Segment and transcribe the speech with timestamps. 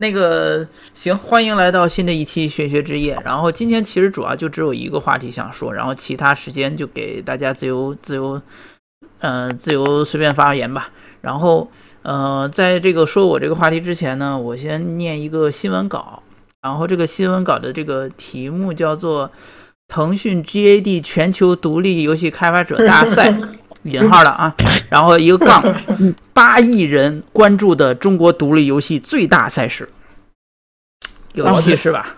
[0.00, 3.20] 那个行，欢迎来到新的一期玄学之夜。
[3.22, 8.40] 然后今天其实主要就只有一个话题想说，然后其他时间就给大家自由自由，
[9.18, 10.88] 嗯，自由随便发言吧。
[11.20, 16.22] 然后，呃，在这个说我这个话题之前呢，我先念一个新闻稿。
[16.62, 19.30] 然后这个新闻稿的这个题目叫做
[19.86, 23.38] “腾讯 GAD 全球独立游戏开发者大赛”。
[23.82, 24.54] 引号的啊，
[24.90, 25.62] 然后一个杠，
[26.34, 29.88] 八亿人关注的中国独立游戏最大赛事，
[31.32, 32.16] 有气是吧？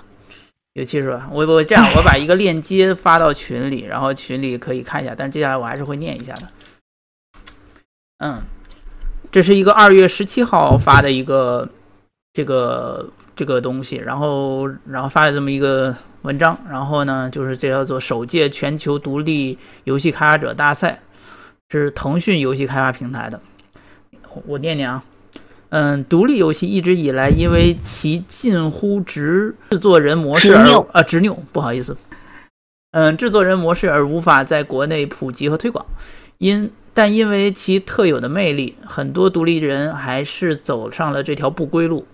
[0.74, 1.28] 有气是吧？
[1.30, 6.48] 我我这样，我把一个链接发到群里，然后群里可以看一下，但接下来我还是会念一下的。
[8.18, 8.42] 嗯，
[9.30, 11.68] 这是一个二月十七号发的一个
[12.32, 21.00] 这个这个东西，然后然后发了这么一个文章，然后呢，就是这叫做首届全球独立游戏开发者大赛。
[21.80, 23.40] 是腾讯游戏开发平台的，
[24.46, 25.02] 我念念啊，
[25.70, 31.96] 嗯，独立游戏一直以来因为其近乎直制作人模式而啊执拗，不好意思，
[32.90, 35.86] 嗯，制作人模式而无法在国内普及和推广，
[36.38, 42.06] 因但因为其特有的魅力，很多独立人还是走上了这条不归路。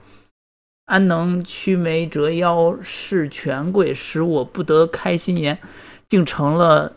[0.87, 5.59] 安能屈眉折腰事权贵，使我不得开心颜，
[6.09, 6.95] 竟成了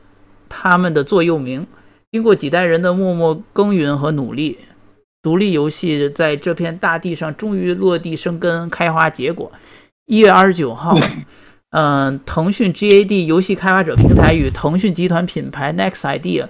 [0.48, 1.68] 他们的座右铭。
[2.12, 4.58] 经过几代人的默默耕耘和努力，
[5.22, 9.50] 独立游戏在这片大地上终于落地生根、开花结果。
[10.08, 10.94] 一月二十九号，
[11.70, 16.48] 嗯，腾讯 GAD 游戏开发者平台与腾讯集团品牌 Next Idea、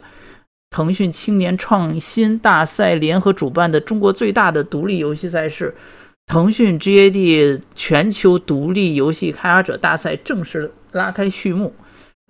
[0.72, 5.76] 腾讯青年创新大赛联合主办的中国最大的独立游戏赛事——
[6.26, 11.72] 腾讯 GAD 全球独立游戏开发者大赛正式拉开序幕。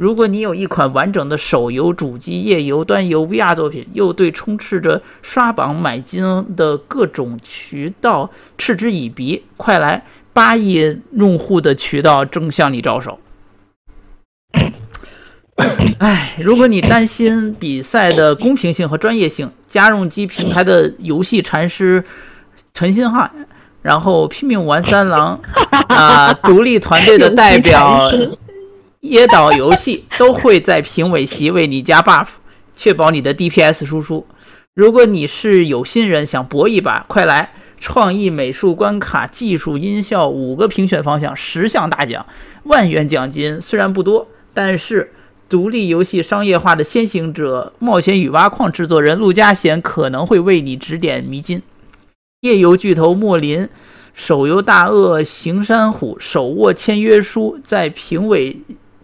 [0.02, 6.24] 如果你有一款完整的手游、主机、页游、端游、VR 作品，又对充斥着刷榜买金
[6.56, 10.04] 的各种渠道嗤之以鼻，快来！
[10.34, 13.20] 八亿用户的渠道正向你招手。
[16.00, 22.04] 哎，如果你担心比赛的公平性和专业性，家用机平台的游戏禅师
[22.74, 23.30] 陈新汉，
[23.84, 25.40] 然后拼命玩三郎
[25.90, 28.12] 啊， 独立团队的代表。
[29.02, 32.28] 椰岛游戏都会在评委席为你加 buff，
[32.76, 34.28] 确保你的 DPS 输出。
[34.76, 37.52] 如果你是有心人想搏一把，快来！
[37.80, 42.24] 创意、美术、关卡、技术、音效五个评选方向，十项大奖，
[42.66, 45.12] 万元奖金虽然不多，但是
[45.50, 51.64] 独立游戏商业化的先行者、冒险与挖矿制作人陆家贤可能会为你指点迷津。
[52.42, 53.68] 夜游巨头莫林、
[54.14, 58.58] 手游大鳄行山虎手握签约书，在评委。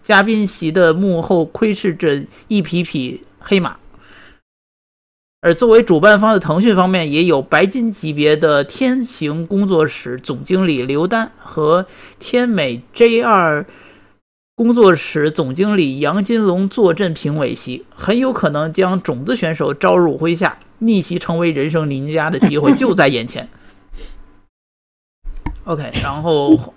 [0.08, 3.76] 嘉宾席的幕后窥视着一匹匹黑马，
[5.42, 11.88] 而作为主办方的腾讯方面，也有白金级别的天行工作室总经理刘丹和
[12.20, 13.66] 天美 J 二
[14.56, 23.50] 工作室总经理杨金龙坐镇评委席，很有可能将种子选手招入麾下，逆袭成为人生赢家的机会就在眼前。
[25.66, 26.74] OK，然后，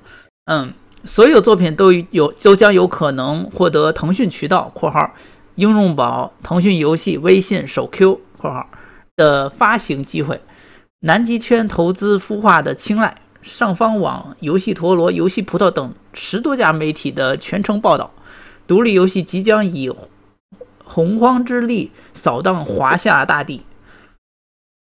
[0.46, 0.74] 嗯。
[1.04, 5.14] 所有作品都有都将有可能获得腾讯渠道（括号
[5.54, 8.68] 应用宝、腾讯游戏、微信、手 Q（ 括号）
[9.16, 10.40] 的发行机会。
[11.00, 18.12] 南极圈投资孵化的青睐，上方网、游戏陀螺、游戏葡萄等十多家媒体的全程报道，
[18.66, 19.90] 独立游戏即将以
[20.84, 23.62] 洪荒之力扫荡华夏大地。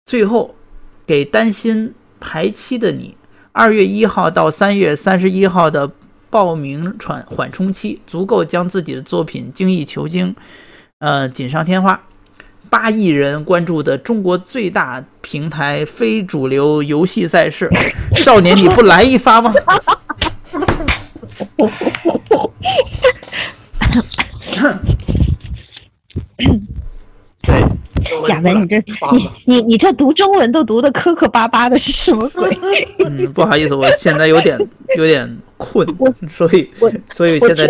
[0.07, 0.55] 最后，
[1.07, 3.18] 给担心排期的你。
[3.59, 5.91] 二月一号到三月三十一号的
[6.31, 10.33] 报名喘缓冲期，足够将自己的作品精益求精，
[11.01, 12.01] 呃，锦上添花。
[12.71, 17.69] 八亿人关注的中国最大平台非主流游戏赛事，
[18.23, 19.53] 少年你不来一发吗？
[27.49, 27.65] 对。
[28.29, 28.77] 亚文，你这
[29.13, 32.57] 你你你这读中文都读的磕磕巴巴的，是什么鬼？
[33.05, 34.57] 嗯，不好意思，我现在有点
[34.97, 35.87] 有点困，
[36.31, 36.71] 所以
[37.11, 37.67] 所以现在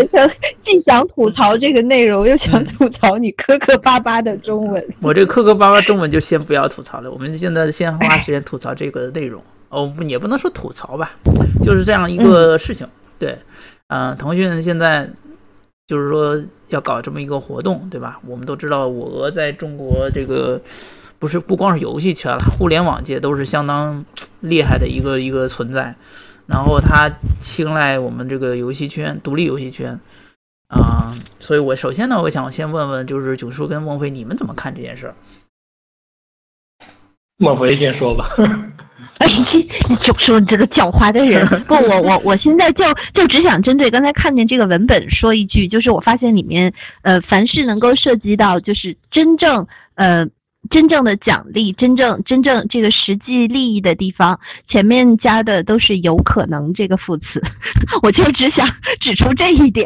[0.65, 4.85] 既想吐槽这个内容，又想吐槽你磕磕巴巴的中文。
[5.01, 9.43] 我这磕磕巴巴中文就先不要吐槽了，我们现在先花时间吐槽这个内容。
[9.71, 11.13] 哦，也不能说吐槽吧，
[11.63, 12.87] 就是这样一个事情。
[13.19, 13.37] 对，
[13.89, 15.09] 嗯，腾讯现在。
[15.89, 16.39] 就是说
[16.69, 18.21] 要搞这么一个活动，对吧？
[18.27, 20.61] 我们都知道，我俄在中国这个
[21.19, 24.05] 不是不光是游戏圈了，互联网界都是相当
[24.41, 25.95] 厉害的一个一个存在。
[26.47, 27.11] 然后他
[27.41, 30.01] 青睐我们这个游戏圈，独立游戏圈
[30.69, 31.19] 啊。
[31.41, 35.15] 所以我首先呢，我想先问问，就是九叔跟孟非，你们怎么看这件事儿？
[37.37, 38.35] 孟非先说吧。
[39.27, 39.27] 哎，
[39.89, 41.45] 你就说你这个狡猾的人！
[41.67, 42.85] 不，我我我现在就
[43.15, 46.73] 就只想针对刚才看见这个文本说一句，就是我发现里面
[47.03, 49.67] 呃，凡是能够涉及到就是真正
[49.97, 50.27] 呃
[50.71, 54.39] 真正的奖励、真正真正这个实际利益的地方，
[54.69, 57.43] 前面加的都是有可能这个副词，
[58.05, 58.65] 我就只想
[59.01, 59.85] 指出这一点，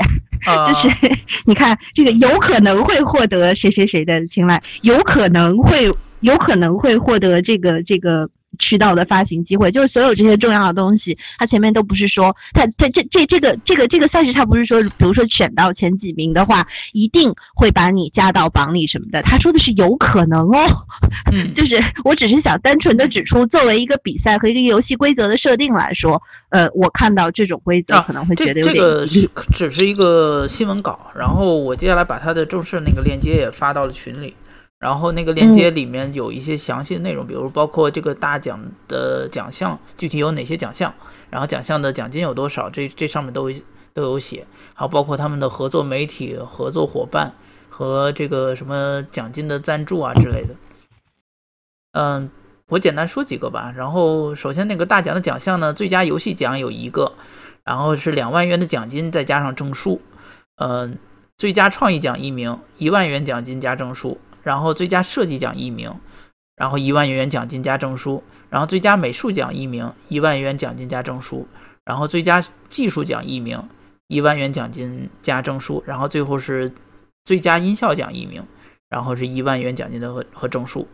[0.68, 5.90] 就是你看这个有可能会获得谁谁谁的青睐，有可能会
[6.20, 8.28] 有可能会获得这个这个。
[8.58, 19.22] 渠道的发行机会，就是所有这些重要的东西，它前面都不是说，它它这这这个这个这个赛事，它不是说，比如说选到前几名的话，一定会把你加到榜里什么的。
[19.22, 20.86] 他说的是有可能哦，
[21.32, 26.20] 嗯， 就是我只是想单纯的指出，作为一个比赛和一个游戏规则的设定来说，
[26.50, 28.74] 呃，我看到这种规则可能会觉得有点。
[28.74, 29.06] 这个
[29.52, 34.34] 只是一个新闻稿，然后我接下来把它的正式那个链接也发到了群里。
[34.82, 38.58] 然后那个链接里面有一些详细的内容，比如包括这个大奖
[38.88, 40.92] 的奖项具体有哪些奖项，
[41.30, 43.48] 然后奖项的奖金有多少，这这上面都
[43.94, 44.44] 都有写，
[44.74, 47.32] 还有包括他们的合作媒体、合作伙伴
[47.68, 50.56] 和这个什么奖金的赞助啊之类的。
[51.92, 52.28] 嗯，
[52.66, 53.72] 我简单说几个吧。
[53.76, 57.12] 然后首先那个大奖的奖项呢，最佳游戏奖有一个，
[57.62, 60.00] 然后是两万元的奖金再加上证书。
[60.56, 60.98] 嗯，
[61.38, 64.18] 最佳创意奖一名，一万元奖金加证书。
[64.42, 65.94] 然后最佳设计奖一名，
[66.56, 71.46] 然后一万元奖金加证书，然后最佳美术奖一名，一万元奖金加证书，
[71.84, 73.62] 然后最佳技术奖一名，
[74.08, 76.72] 一万元奖金加证书，然后最后是
[77.24, 78.44] 最佳音效奖一名，
[78.88, 80.88] 然后是一万元奖金的和和证书，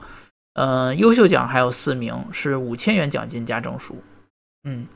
[0.54, 3.96] 呃，优秀奖还有四名，是五千元奖金加证书，
[4.64, 4.86] 嗯，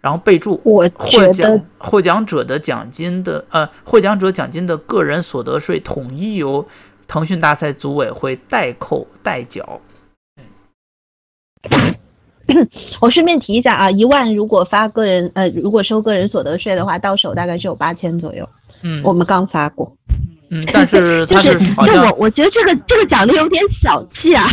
[0.00, 0.88] 然后备注获
[1.32, 6.66] 奖获奖者的奖金的呃获奖者奖金的个人所得税统一由。
[7.08, 9.80] 腾讯大赛组委会代扣代缴。
[13.00, 18.48] 我顺便提一下啊，一万如果发个人呃，如果收个人所得税的话，到手大概是有八千左右。
[18.82, 19.96] 嗯，我们刚发过。
[20.50, 24.44] 嗯，但是 就是就我我觉得这个这个奖励有点小气啊。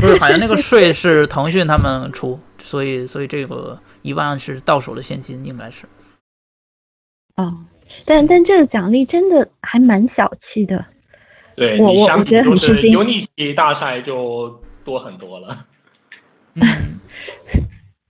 [0.00, 5.86] 不是， 好像那个税是腾讯他们出，所以所以这个一万是到手的现金，应该是。
[7.36, 7.64] 哦，
[8.04, 10.84] 但但这个奖励真的还蛮小气的。
[11.58, 12.92] 对，我我我觉得很吃惊。
[12.92, 15.64] 尤尼奇大赛就多很多了。
[16.54, 16.62] 嗯，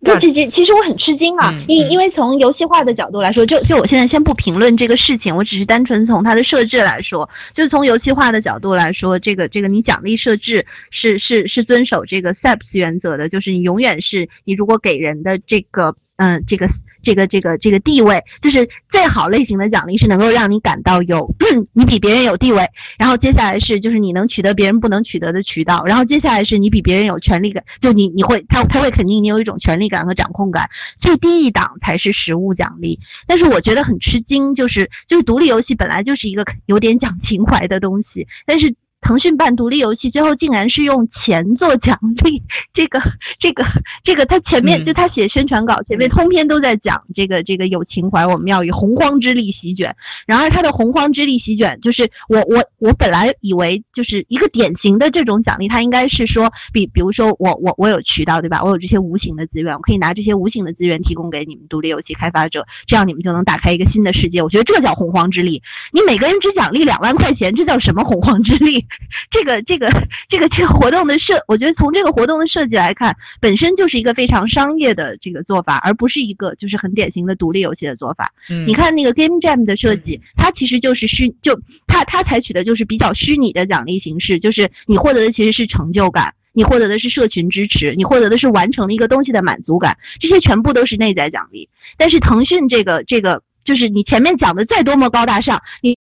[0.05, 16.69] 这这这，其实我很吃惊啊，因因为从游戏化的角度来说，就就我现在先不评论这个事情，我只是单纯从它的设置来说，就是从游戏化的角度来说，这个这个你奖励设置是是是遵守这个 SAPS 原则的，就是你永远是你如果给人的这个嗯这个。
[17.03, 21.35] 这个这个这个地位，就是最好类型的奖励是能够让你感到有
[21.73, 22.65] 你比别人有地位，
[22.99, 30.69] 然后接下来是就是你能取得别人不能取得的渠道，然后接下来是你比别人有权利感，就你你会他他会肯定你有一种权利感和掌控感，
[31.01, 32.99] 最低一档才是实物奖励。
[33.27, 38.75] 但是我觉得很吃惊，就是就是独立游戏本来就是一个有点讲情怀的东西，但是。
[39.01, 42.43] 腾讯办独立游戏，最后竟然是用钱做奖励，
[42.75, 43.01] 这个、
[43.39, 43.65] 这个、
[44.05, 49.95] 这个，他前面就他写宣传稿，前面通篇都在讲这个、这个有情怀，我们要以洪荒之力席卷。
[50.27, 58.63] 然而他的洪荒之力席卷，就是我、我、我本来以为就是一个典型的这种奖励，他应该是说，比比如说我、我、我有渠道，对吧？
[58.63, 64.43] 我有这些无形的资源，我可以拿这些无形的资源提供给你们独立游戏开发者，这样你们就能打开一个新的世界。
[64.43, 65.63] 我觉得这叫洪荒之力。
[65.93, 68.85] 你每个人只奖励两万块钱，这叫什么洪荒之力？
[69.31, 69.87] 这个这个
[70.29, 78.33] 这个这个活动的设，我觉得从这个活动的设计来看，本身就是一个非常商业的这个做法，而不是一个就是很典型的独立游戏的做法。
[78.51, 91.69] 嗯，你看那个 Game Jam 的设计，它其实就是虚，就它它采取的就是比较虚拟的奖励形式，就是你获得的其实是成就感，你获得的是社群支持，你获得的是完成了一个东西的满足感，这些全部都是内在奖励。
[91.97, 95.97] 但是腾讯这个这个，就是你前面讲的再多么高大上，你。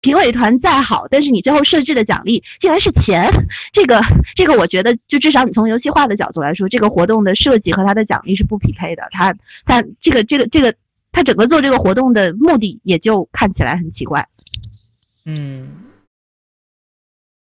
[0.00, 3.20] 评委团再好，但是你最后设置的奖励竟然是钱，
[3.74, 4.00] 这个
[4.36, 9.02] 这个我觉得，就至少你从游戏化的角度来说，这个活动的设计和它的奖励是不匹配的。
[9.10, 9.34] 它
[9.64, 10.74] 它这个这个这个，
[11.10, 14.28] 它整个做这个活动的目的也就看起来很奇怪。
[15.24, 15.68] 嗯，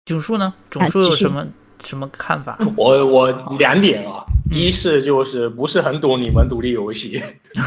[0.06, 0.54] 总数呢？
[0.70, 1.46] 总数有什么
[1.84, 2.58] 什么看法？
[2.76, 7.22] 我我两点啊，一是就是不是很懂你们独立游戏，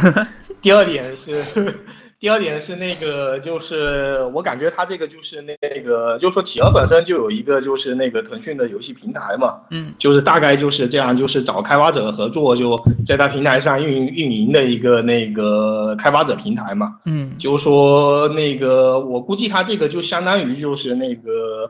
[0.63, 1.79] 第二点是。
[2.25, 12.75] 第二点是那个，就是我感觉它这个就是那个，就是说企鹅本身就有一个就是那个腾讯的游戏平台嘛，嗯，就是大概就是这样，就是找开发者合作，就
[13.08, 21.70] 在它平台上运营运营的一个那个开发者平台嘛，嗯，就是说那个我估计它这个就相当于就是那个，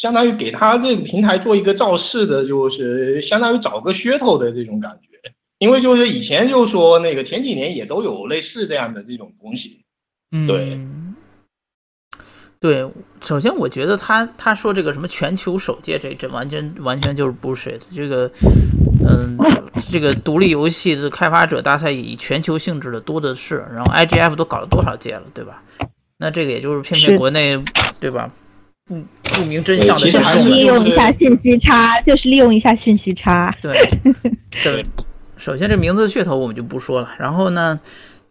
[0.00, 5.08] 相当于给它这个平台做一个造势的，就是相当于找个噱头的这种感觉。
[5.58, 9.80] 因为就是以前就是说那个前几年也都有类似这样的这种东西，
[10.32, 10.78] 嗯，对，
[12.60, 12.90] 对，
[13.22, 17.80] 首先我觉得他他说这个什么全球首届，这这完全完全就是 bullshit。
[17.94, 18.30] 这个，
[19.08, 19.38] 嗯，
[19.90, 25.62] 这个独立游戏的开发者大赛以全球性质的多的是，然后 IGF 都搞了多少届了，对吧？
[26.18, 27.58] 那这个也就是骗骗国内，
[28.00, 28.30] 对吧？
[28.86, 33.54] 不不明真相的群众利用一下信息差，就是利用一下信息差。
[33.60, 33.78] 对，
[34.62, 34.86] 对。
[35.36, 37.10] 首先，这名字噱头我们就不说了。
[37.18, 37.78] 然后呢，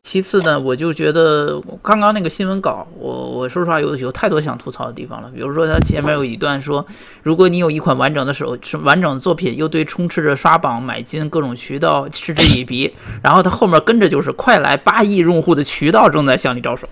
[0.01, 5.29] 其次呢，我就觉得刚刚那个新闻稿，我我说实话有有太多想吐槽的地方了。
[5.33, 6.85] 比如说，它前面有一段说，
[7.23, 12.93] 如果你有一款完整的手完整的作品，又对充斥着刷榜、买金各种渠道嗤之以鼻，
[13.23, 16.87] 然后它后面跟着就是快来八亿用户的渠道正在向你招手，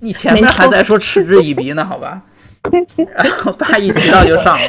[0.00, 2.20] 你前面还在说嗤之以鼻呢，好吧？
[3.14, 4.68] 然后八亿渠道就上了。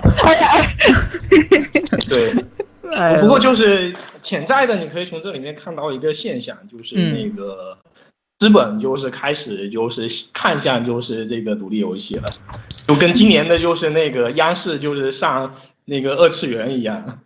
[2.07, 2.33] 对，
[3.21, 3.93] 不过就是。
[4.23, 7.77] 潜在的，你可以从这里面看到一个现象，就是那个
[8.39, 12.33] 资本就是开始就是看向就是这个独立游戏了，
[12.87, 17.19] 就跟今年的就是那个央视就是上那个二次元一样。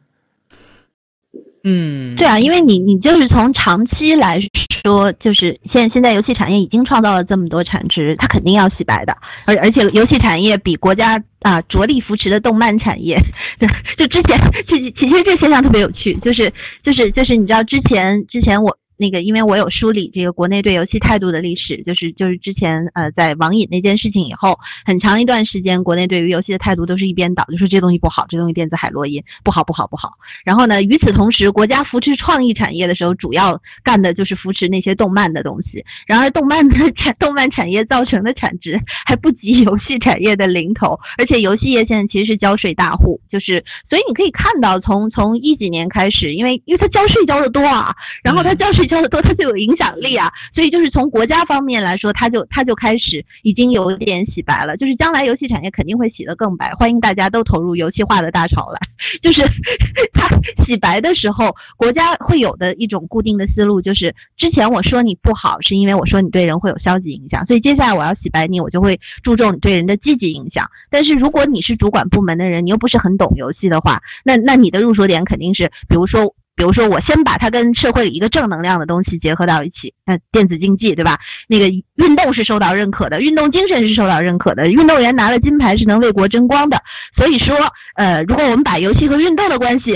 [1.64, 4.40] 嗯，对啊，因为你你就是从长期来
[4.86, 13.18] 说，就是现现在游戏产业已经创造了这么多产值，它肯定要洗白的，而而且游戏产业比国家啊着力扶持的动漫产业，
[13.98, 14.40] 就之前
[14.70, 18.78] 其其实这现象特别有趣，就是就是就是你知道之前之前我。
[18.98, 30.14] 那个，因为我有梳理这个国内对游戏态度的历史，就是就是之前呃在网瘾那件事情以后，很长一段时间，国内对于游戏的态度都是一边倒，就说这东西不好，这东西电子海洛因不好不好不好。
[30.46, 35.84] 然后呢，与此同时，国家扶持创意产业的时候，主要干的就是扶持那些动漫的东西。
[36.08, 48.85] 然而，动漫的产动漫产业造成的产值还不及游戏产业的零头，而且游戏业现在其实是交税大户，就是所以你可以看到，从从一几年开始，因为因为他交税交的多啊，然后他交税。
[48.88, 58.80] 交的多，它就有影响力啊，所以就是从国家方面来说，它就它就开始已经有点洗白了，就是将来游戏产业肯定会洗得更白，欢迎大家都投入游戏化的大潮来。
[59.22, 59.42] 就是
[60.14, 60.28] 它
[60.66, 70.70] 洗白的时候，国家会有的一种固定的思路，就是之前我说你不好，是因为我说你对人会有消极影响，所以接下来我要洗白你，我就会注重你对人的积极影响。
[70.90, 76.36] 但是如果你是主管部门的人，你又不是很懂游戏的话，那那你的入手点肯定是，比如说。
[76.56, 81.20] 比如说，我先把它跟社会里一个正能量的东西结合到一起，那电子竞技，对吧？
[81.48, 86.82] 那个运动是受到认可的，运动精神是受到认可的，运动员拿了金牌是能为国争光的。
[87.18, 87.58] 所以说，
[87.96, 89.92] 呃，如果我们把游戏和运动的关系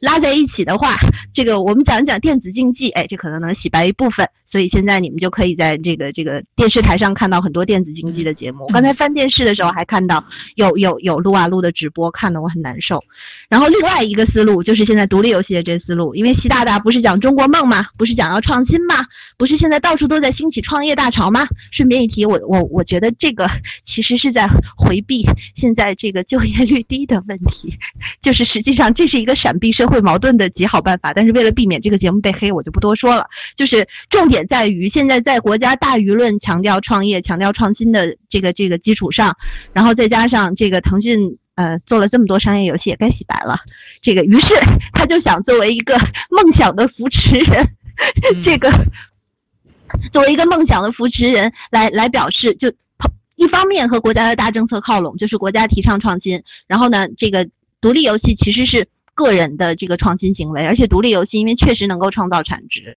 [0.00, 0.94] 拉在一起的话，
[1.34, 4.28] 这个我们讲一讲电子竞技，哎，这可能能洗白一部分。
[4.48, 8.64] 所以现在你们就可以在这个这个电视台上看到很多电子竞技的节目。
[8.68, 13.02] 我刚才翻电视的时候还看到有有有撸啊撸的直播，看得我很难受。
[13.48, 17.86] 然后另外一个思路就是现在独立游戏的这思路，因为习大大不是讲中国梦吗？
[17.98, 18.94] 不是讲要创新吗？
[19.36, 21.40] 不是现在到处都在兴起创业大潮吗？
[21.72, 23.50] 顺便一提，我我我觉得这个
[23.84, 27.76] 其实是在回避现在这个就业率低的问题，
[28.22, 31.12] 就是实际上这是一个闪避社会矛盾的极好办法。
[31.12, 33.26] 但是为了避免这个节目被黑，我就不多说了。
[33.56, 34.36] 就是重点。
[34.36, 39.34] 点在于现在在国家大舆论强调创业、强调创新的这个这个基础上，
[39.72, 43.56] 然后再加上这个腾讯呃做了这么多商业游戏，也该洗白了。
[44.02, 44.48] 这个于是
[44.92, 45.94] 他就想作为一个
[46.28, 47.66] 梦想的扶持人，
[48.44, 48.70] 这个
[50.12, 52.70] 作为一个梦想的扶持人来来表示，就
[53.36, 57.48] 一方面和国家的大政策靠拢，就是国家提倡创新，然后呢，这个
[57.80, 62.98] 独立游戏其实是个人的这个创新行为，而且独立游戏因为确实能够创造产值。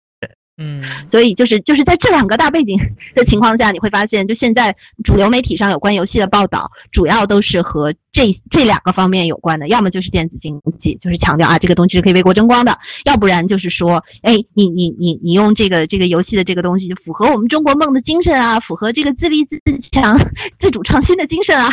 [0.57, 2.79] 嗯，所以就是就是在这两个大背景
[3.13, 19.59] 的情况下，你会发现，就现在主流媒体上有关游戏的报道，主要都是和这这两个方面有关的，要么就是电子竞技，就是强调啊这个东西是可以为国争光的，要不然就是说，哎，你你你你用这个这个游戏的这个东西，就符合我们中国梦的精神啊，符合这个自立自
[19.91, 20.17] 强、
[20.59, 21.69] 自主创新的精神啊，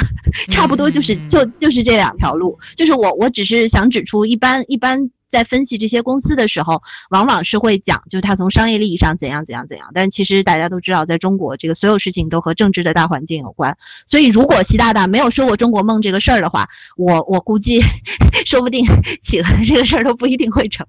[0.52, 5.10] 差不多就是就就是这两条路，就是我我只是想指出，一般一般。
[5.36, 9.90] 在分析这些公司的时候，往往是会讲，就是它从商业利益上怎样怎样怎样。
[9.92, 13.76] 但其实大家都知道，在中国，这个所有事情都和政治的大环境有关。
[14.08, 17.82] 所以，如果习大大没有说过中国梦这个事儿的话，我我估计，
[18.46, 18.86] 说不定
[19.28, 20.86] 起来这个事儿都不一定会成。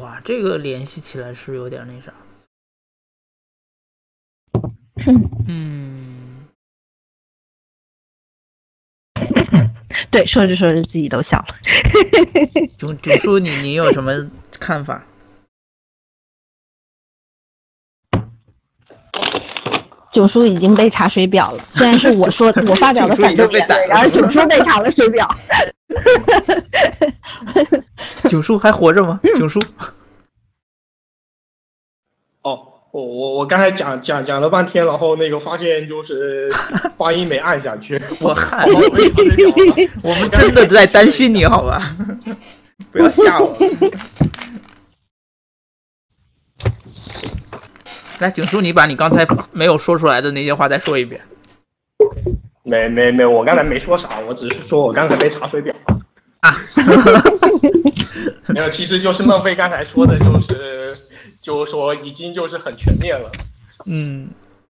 [0.00, 2.12] 哇，这个联系起来是有点那啥。
[5.46, 6.11] 嗯。
[10.12, 11.46] 对，说着说着自己都笑了。
[12.76, 14.12] 九九叔，你你有什么
[14.60, 15.02] 看法？
[20.12, 25.26] 九叔已经被查水表了，虽然是我说 我发表的反对言论，然而九叔被查了水表。
[28.28, 29.18] 九叔还活着吗？
[29.38, 29.58] 九叔，
[32.42, 32.71] 哦。
[32.92, 36.50] 我我我刚才讲讲讲了半天，然后那个发现就是
[36.98, 37.98] 发音没按下去。
[38.20, 38.66] 我嗨，
[40.04, 41.96] 我们真的在担心你，好吧？
[42.92, 43.56] 不要吓我。
[48.18, 51.18] 来，景叔，你把你刚才没有说出来的那些话再说一遍。
[52.62, 55.74] 没没没，我刚才没说啥，我只是说我刚才被查水表
[56.40, 56.54] 啊。
[58.48, 60.94] 没有，其实就是孟非刚才说的，就是。
[61.42, 63.30] 就是说，已经就是很全面了。
[63.84, 64.30] 嗯，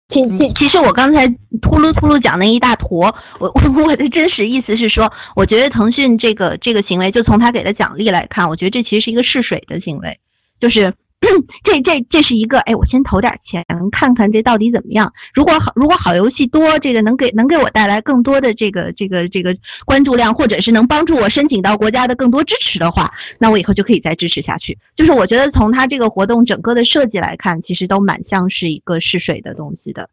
[0.08, 3.52] 其其其实我刚才秃噜秃噜讲那一大坨，我
[3.84, 10.18] 我的真实意思是说，我觉得腾讯这个这个行为，就从他给的奖励来看，我觉得这其实是一个试水的行为，
[10.60, 10.94] 就是。
[11.64, 13.62] 这这这是一个，哎，我先投点钱
[13.92, 15.12] 看看这到底怎么样。
[15.34, 24.78] 如果好，如果好游戏多，这个能给能给我带来更多的这个这个这个关注量，或者是能帮助我申请到国家的更多支持的话，那我以后就可以再支持下去。
[24.96, 30.08] 就是我觉得从他这个活动整个的设计来看，其实都蛮像是一个试水的东西的。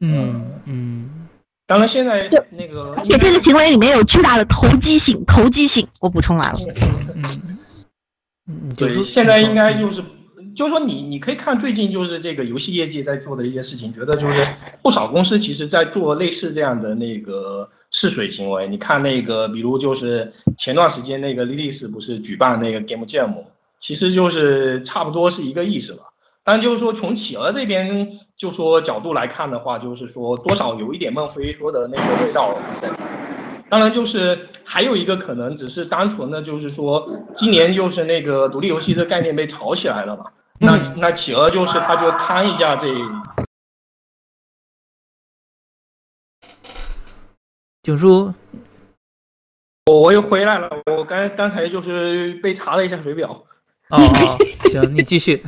[0.00, 1.28] 嗯嗯。
[1.66, 6.60] 当然现在那个，而且这个行为里面有巨大的投机性，投机性，我补充完了。
[7.16, 7.58] 嗯
[8.46, 10.04] 嗯，对，现在应该就是。
[10.56, 14.46] 就是说，你你可以看最近就是这个游戏业界在做的一些事情，觉得就是
[14.82, 18.68] 不少公司其实在做类似这样的那个试水行为。
[18.68, 23.34] 你看那个，比如就是前段时间那个莉莉丝不是举办那个 Game Jam，
[23.80, 26.04] 其实就是差不多是一个意思吧。
[26.44, 32.56] 但就是说从企鹅这边就说角度来看的话，就是说多少有一点孟非说的那个味道。
[33.70, 40.24] 当然就是还有一个可能，只是单纯的就是说今年就是那个独立游戏的概念被炒起来了嘛。
[40.64, 42.86] 那那企鹅就是他就摊一下这，
[47.82, 48.32] 景叔，
[49.86, 53.44] 我我又回来了，我刚刚才就是被查了一下水表。
[53.90, 54.38] 哦，
[54.70, 55.42] 行，你继续。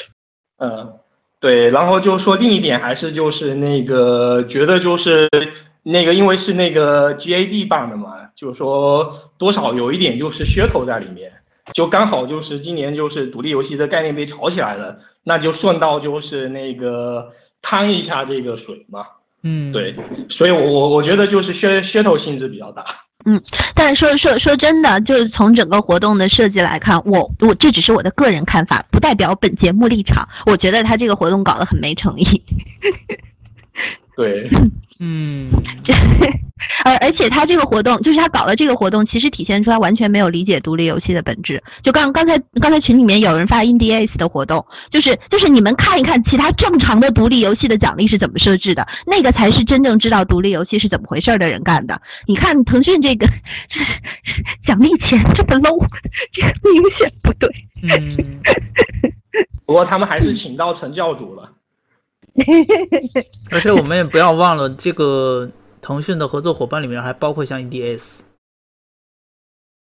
[0.60, 0.92] 嗯，
[1.40, 5.26] 对，然后就说另一点还是就是那个觉得就是
[5.82, 11.32] 那个因为是那个 GAD 办的嘛，就是说多少有一点就是噱头在里面。
[11.74, 19.04] 就刚好就是今年就是独立游戏的概念被炒起来了，那就顺道就是那个趟一下这个水嘛。
[19.42, 19.94] 嗯，对，
[20.28, 22.84] 所以我我我觉得就是噱噱头性质比较大。
[23.24, 23.40] 嗯，
[23.74, 30.28] 但是说说说真的，就是从整个活动的设计来看，我我这只是我的个人看法，不代表本节目立场。
[30.46, 32.42] 我觉得他这个活动搞得很没诚意。
[34.16, 34.50] 对。
[35.02, 35.50] 嗯，
[35.82, 35.94] 这，
[36.84, 41.62] 而而且他这个活动，就是他搞了这个活动，其实体现出来完全没有理解独立游戏的本质。
[41.82, 52.02] 就刚刚才刚才群里面有人发 IndieAce 的活动，就是就是你们看一看其他正常的独立游戏的奖励是怎么设置的，那个才是真正知道独立游戏是怎么回事的人干的。
[52.26, 53.26] 你看腾讯这个
[54.66, 55.82] 奖励钱这么 low，
[56.32, 57.50] 这个明显不对。
[57.82, 58.40] 嗯，
[59.64, 61.50] 不过他们还是请到陈教主了。
[63.50, 68.20] 而且我们也不要忘了，这个腾讯的合作伙伴里面还包括像 EDS。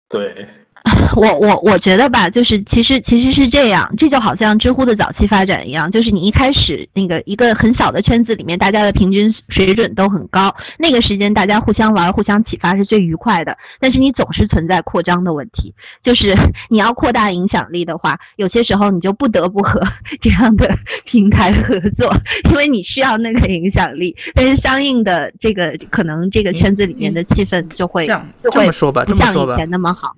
[0.08, 0.59] 对。
[1.16, 13.58] 我我我觉得吧，就是其实其实是这样，这就好像知乎的早期发展一样，就是你一开始那个一个很小的圈子里面，大家的平均水准都很高，那个时间大家互相玩、互相启发是最愉快的。
[13.78, 16.32] 但是你总是存在扩张的问题，就是
[16.70, 19.80] 你要扩大影响力的话，有些时候你就不得不和
[20.22, 20.66] 这样的
[21.04, 22.10] 平台合作，
[22.50, 30.12] 因为你需要那个影响力，但是相应的这个可能这个圈子里面的气氛就会这样这么说吧，这么说吧，以前那么好。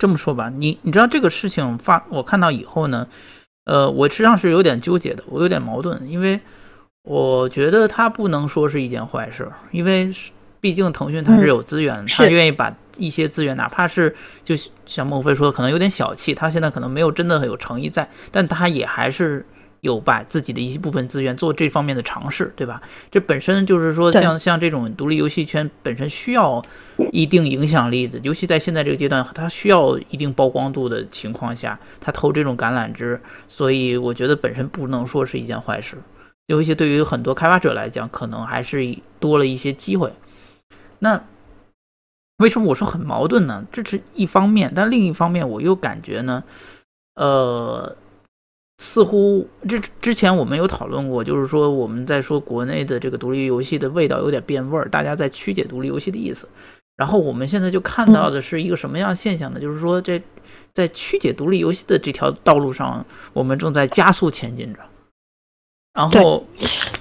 [0.00, 3.06] 这么说吧，你你知道这个事情发我看到以后呢，
[3.66, 6.40] 呃，我实际上是有点纠结的，我有点矛盾，因为
[7.02, 10.10] 我觉得它不能说是一件坏事，因为
[10.60, 19.44] 毕竟腾讯它是有资源，它愿意把一些资源，哪怕是就像孟非说，可能有点小气，他现在可能没有真的很有诚意在，但他也还是。
[19.82, 22.82] 有把自己的一部分资源做这方面的尝试，对吧？
[23.10, 26.62] 这本身就是说，像像这种独立游戏圈本身需要
[27.12, 35.96] 一定影响力的，尤其在现在这个阶段，它需要一定曝光度的情况下，它投这种橄榄枝，所以我觉得本身不能说是一件坏事。
[36.46, 40.12] 尤其对于很多开发者来讲，可能还是多了一些机会。
[40.98, 41.24] 那
[42.36, 43.64] 为什么我说很矛盾呢？
[43.72, 46.44] 这是一方面，但另一方面我又感觉呢，
[47.14, 47.96] 呃。
[48.82, 56.48] 似乎这之前我们有讨论过，就是说我们在说国内的这个独立游戏的味道有点变味儿，大家在曲解独立游戏的意思。
[56.96, 59.60] 然后我们现在就看到的是一个什么样现象呢？
[59.60, 60.22] 就是说这
[60.72, 64.80] 在曲解独立游戏的这条道路上，我们正在加速前进着。
[65.92, 66.46] 然后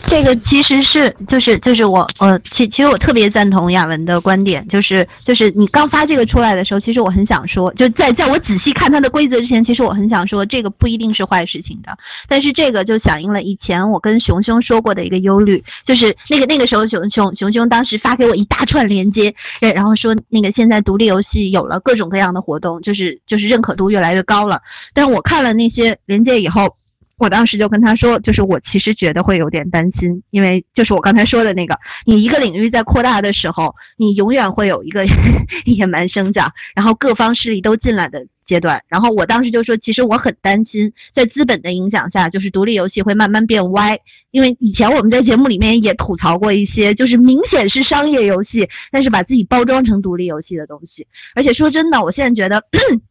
[0.08, 11.98] 这个其实是就是就是我呃，其其实我特别赞同雅文的观点，就是就是你刚发这个出来的时候，其实我很想说，就在在我仔细看它的规则之前，其实我很想说这个不一定是坏事情的。
[12.28, 19.36] 但是这个就响应了以前我跟熊熊说过的一个忧虑，就是那个那个时候熊熊熊熊当时发给我一大串链接，
[19.76, 24.62] 然后说那个现在独立游戏有了各种各样的活动，就是就是认可度越来越高了。
[24.94, 26.79] 但是我看了那些链接以后。
[27.20, 35.06] 我当时就跟他说，就是我其实觉得会有点担心，因为就是我刚才说的那个，你一个领域在扩大的时候，你永远会有一个
[35.66, 38.84] 野蛮生长，然后各方势力都进来的阶段。
[38.88, 44.00] 然后我当时就说，其实我很担心，在资本的影响下，就是独立游戏会慢慢变歪。
[44.32, 51.06] 因为以前我们在节目里面也吐槽过一些，就是明显是商业游戏，但是把自己包装成独立游戏的东西。
[51.36, 52.64] 而且说真的，我现在觉得。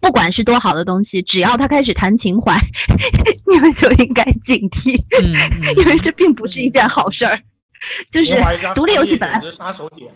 [0.00, 2.56] 不管是多好的东西，只要他开始谈情怀，
[3.46, 5.00] 你们就应该警惕，
[5.76, 7.38] 因为这并不是一件好事儿。
[8.12, 8.30] 就是
[8.76, 10.08] 独立游戏本来是杀手锏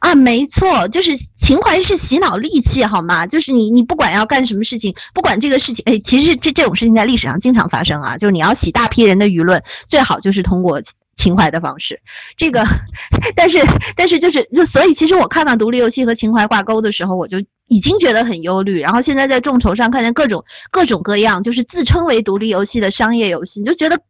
[0.00, 3.24] 啊，没错，就是情怀是洗脑利器，好吗？
[3.28, 8.18] 就是你你不管要干什么事情，不管这个事情，哎，其实这这种事情在历史上经常发生啊。
[8.18, 10.82] 就是你要洗大批人的舆论，最好就是通过。
[11.18, 12.00] 情怀的方式，
[12.36, 12.64] 这个，
[13.36, 13.58] 但是
[13.96, 18.80] 但是就是就所以，其实我看到独立游戏和情怀挂钩的时候，我就已经觉得很忧虑。
[18.80, 24.00] 然后现在在众筹上看见各种各种各样，就是自称为独立游戏的商业游戏，你就觉得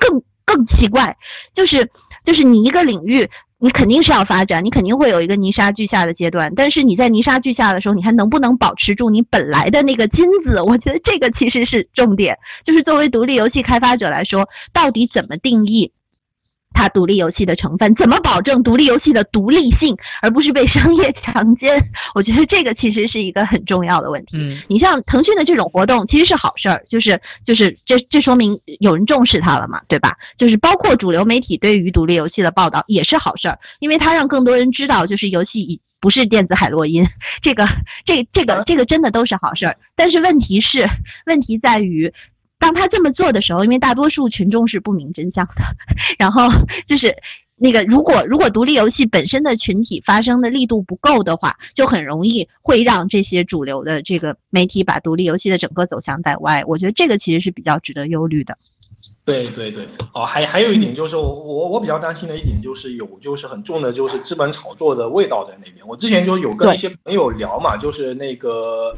[0.00, 1.16] 更更奇怪。
[1.54, 1.90] 就是
[2.24, 6.52] 就是你一个领域，你肯定是要发展，你肯定会有一个泥沙俱下的阶段。
[6.56, 10.60] 但是你在泥沙俱下的时候，你还能不能保持住你本来的那个金子？
[10.62, 12.38] 我觉得这个其实是重点。
[12.64, 15.92] 就是作为独立游戏开发者来说，到底怎么定义？
[16.74, 21.68] 它独立游戏的成分怎么保证独立游戏的独立性，而不是被商业 强奸？
[22.14, 24.36] 我觉得这个其实是一个很重要的问题。
[24.36, 30.16] 嗯，你像腾讯的这种活动其实是好事儿，就是就是这这说明有人重视它了嘛，对吧？
[30.38, 37.06] 就是包括主流媒体对于独立游戏的报道也是好事儿，因为它让更多人知道，就是游戏已不是电子海洛因。
[37.42, 37.64] 这个
[38.04, 39.76] 这这个这个真的都是好事儿。
[39.94, 40.88] 但是问题是，
[41.26, 42.12] 问题在于。
[42.62, 45.54] 当他这么做的时候，因为大多数群众是不明真相的，
[46.16, 46.46] 然后
[46.86, 47.16] 就是
[47.56, 56.62] 那个，如果如果独立游戏本身的群体发声的力度不够的话，就很容易会让这些主流的这个媒体把独立游戏的整个走向带歪。
[56.64, 58.56] 我觉得这个其实是比较值得忧虑的。
[59.24, 65.84] 对对对，哦，还还有一点就是我我我比较担心的一点就是有就是很重的就是资本炒作的味道在那边。
[65.86, 68.96] 我之前就有跟一些朋友聊嘛，就是那个。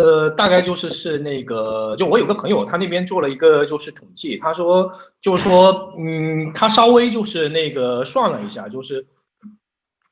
[0.00, 9.04] 呃，大概就是是那个，就我有个朋友，他那边做了一个就是统计，他说就是说，嗯，他稍微就是那个算了一下，就是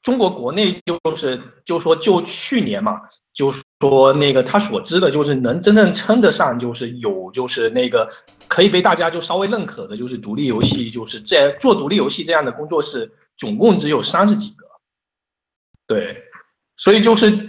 [0.03, 3.01] 中国国内就是就说就去年嘛，
[3.35, 8.13] 就说那个他所知的，就是能真正称得上就是有就是那个
[8.47, 14.67] 可以被大家就稍微认可的，就是独立游戏，就是在做独立游戏这样的工作室，总共只有三十几个，
[15.87, 16.25] 对，
[16.77, 17.49] 所以就是。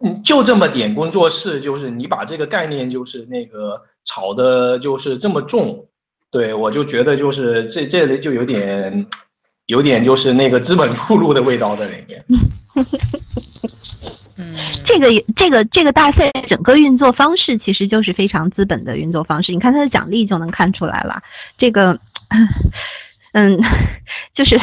[0.00, 5.86] 嗯，就这么点工作室，就是你把这个概念就是那个炒的，就是这么重，
[6.30, 9.06] 对我就觉得就是这这里就有点，
[9.66, 12.24] 有点就是那个资本铺路的味道在里面。
[14.36, 14.54] 嗯，
[14.86, 21.22] 这个这个这个大赛整个运作方式其实就是非常资本的运作方式，你看它的奖励就能看出来了，
[21.58, 21.98] 这个。
[23.32, 23.58] 嗯，
[24.34, 24.58] 就是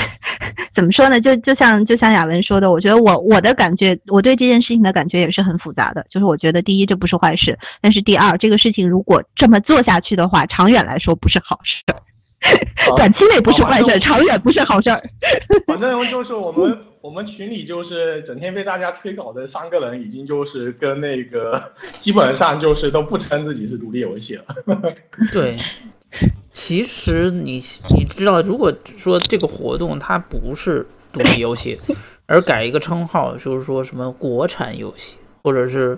[0.74, 1.20] 怎么说呢？
[1.22, 6.06] 就就像就像雅文说的，我觉得我我的感觉，我对这件事情的感觉也是很复杂的。
[6.10, 11.84] 就是我觉得第一，这不是坏事；但是第二，这个事情如果这么做下去的话，长远来说不是好事。
[12.96, 14.90] 短期内不是坏事，长远不是好事。
[15.66, 24.46] 反正就是我们 我们群里就是整天被大家催稿的三个人，已经就是跟那个基本上就是都不称自己是独立游戏了。
[25.32, 25.58] 对。
[26.54, 31.80] 其实你你知道，如果说这个活动它不是独立游戏，
[32.26, 35.98] 而改一个称号，就是说什么国产游戏或者是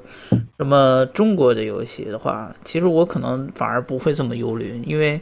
[0.58, 5.22] 什么中国的游戏的话，其实我可能反而不会这么忧虑，因为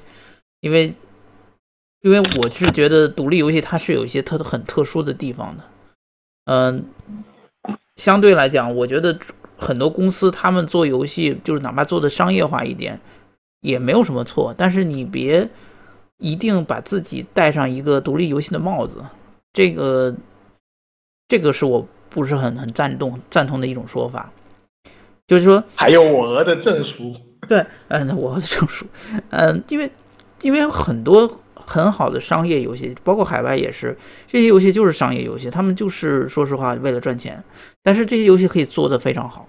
[0.62, 0.94] 因为
[2.02, 5.64] 因为我是觉得独立游戏它是有一些特很特殊的地方的，
[6.46, 6.86] 嗯，
[7.98, 9.20] 相对来讲，我觉得
[9.58, 13.00] 很多公司他们做游戏就是哪怕做的商业化一点。
[13.66, 15.50] 也没有什么错，但是你别
[16.20, 19.04] 一定把自己戴上一个独立游戏的帽子，
[19.52, 20.16] 这个
[21.28, 24.32] 这个是我不是很很赞同赞同的一种说法，
[25.28, 27.16] 就是说还有我额的证书，
[27.48, 28.86] 对，嗯，我额的证书，
[29.32, 29.90] 嗯，因为
[30.42, 33.98] 因为很多很好的商业游戏，包括海外也是，
[34.28, 37.44] 这些游戏就是商业游戏，他们就是说实话为了赚钱，
[37.82, 39.48] 但是这些游戏可以做得非常好。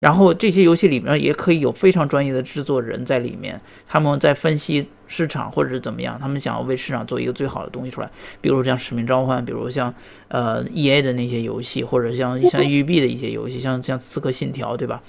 [0.00, 8.10] 然后这些游戏里面也可以有非常专业的制作人在里面，他们在分析市场或者是怎么样，他们想要为市场做一个最好的东西出来，
[8.40, 9.94] 比如像《使命召唤》，比如像
[10.28, 15.02] 呃 E A 的那些游戏，或者像像育碧的一些游戏，像像《刺客信条》，对吧？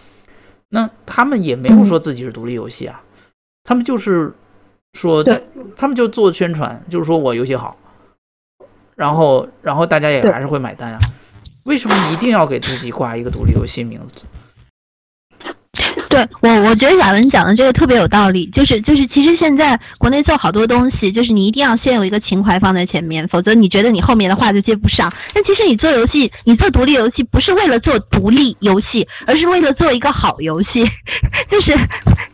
[0.69, 3.01] 那他们也没有说自己是独立游戏啊，
[3.63, 4.33] 他们就是
[4.93, 5.23] 说，
[5.77, 7.77] 他们就做宣传，就是说我游戏好，
[8.95, 10.99] 然后然后大家也还是会买单啊。
[11.63, 14.25] 为什么一定要给自己挂一个独立游戏名字？
[16.41, 25.11] 我，我觉得亚文讲的这个特别有道理，就是就是，其实现在国内做好多东西，就是你一定要先有一个情怀放在前面，否则你觉得你后面的话就接不上。
[25.33, 30.81] 但其实你做游戏，你做独立游戏不是为了做独立游戏，而是为了做一个好游戏，
[31.49, 31.77] 就是。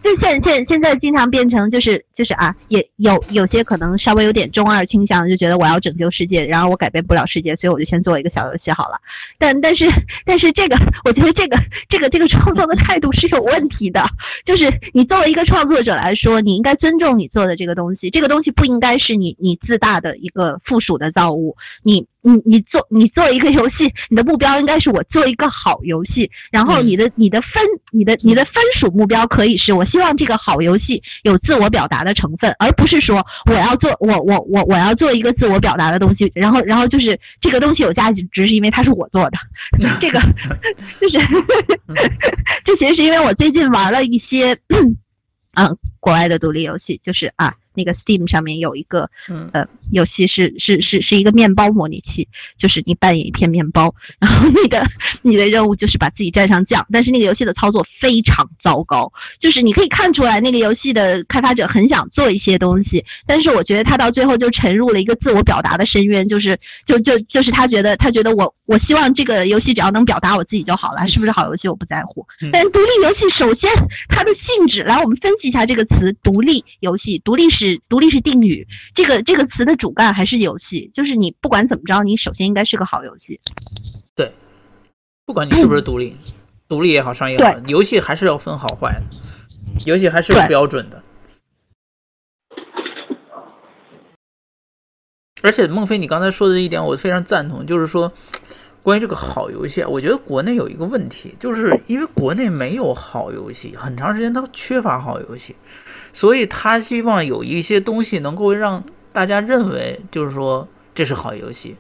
[0.04, 8.96] 就现现现在经常变成就是就是啊，也有有些可能稍微有点中二倾向，就觉得我要拯救世界，然后我改变不了世界，所以我就先做一个小游戏好了。
[9.38, 9.84] 但但是
[10.24, 14.04] 但是这个，我觉得这个这个这个创作的态度是有问题的。
[14.46, 21.56] 就是你作为一个创作者来说，你应该尊重你做的这个东西，这个东西不应该是你你自大的一个附属的造物。
[21.84, 22.08] 你。
[22.28, 39.38] 你你做你做一个游戏，你的目标应该是我做一个好游戏，然后你的你的分你的你的分属目标可以是我希望这个好游戏有自我表达的成分，而不是说我要做我我我我要做一个自我表达的东西，然后然后就是这个东西有价值，只是因为它是我做的，
[40.02, 40.20] 这个
[41.00, 41.18] 就是
[42.66, 44.98] 这其实是因为我最近玩了一些嗯
[46.00, 47.54] 国外的独立游戏，就是啊。
[47.78, 49.10] 那个 Steam 上面有一个
[49.54, 54.84] 呃游戏是是是是一个面包模拟器，就是你扮演一片面包，然后那个
[55.22, 73.70] 你的任务就是把自己蘸上酱，但是那个游戏的操作非常糟糕，就是你可以看出来那个游戏的开发者很想做一些东西，但是我觉得他到最后就沉入了一个自我表达的深渊，就是就就就是他觉得他觉得我我希望这个游戏只要能表达我自己就好了，是不是好游戏我不在乎，但是独立游戏首先
[74.10, 77.67] 它的性质，来我们分析一下这个词，独立游戏，独立是。
[77.90, 83.40] 独立是定语，这个这个词的主干还是游戏，就是你不管怎么着，你首先应该是个好游戏。
[84.16, 84.32] 对，
[85.26, 86.16] 不管你是不是独立，
[86.68, 91.04] 独立也好，商业也好，游戏还是要分好坏的，游戏还是有标准的。
[95.44, 98.12] 而且孟非，你刚才说的一点我非常赞同，就是说
[98.82, 105.56] 关于这个好游戏，我觉得国内有一个问题，就是因为国内没有好游戏，很长时间它缺乏好游戏。
[106.18, 111.76] 所以他希望有一些东西能够让大家认为，就是说这是好游戏，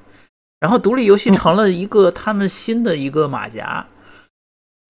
[0.59, 3.83] 然后独立游戏成了一个他们新的一个马甲，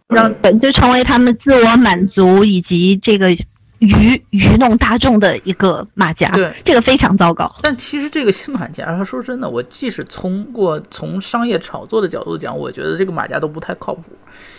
[0.10, 0.30] 让
[0.60, 3.32] 就成为他们自我满足以及这个
[3.80, 6.30] 愚愚弄大众的一个马甲。
[6.32, 7.50] 对，这个非常糟糕。
[7.64, 14.04] 但其实这个新马甲，说真的，我即使通过从商业炒作的角度讲，我觉得这个马甲都不太靠谱，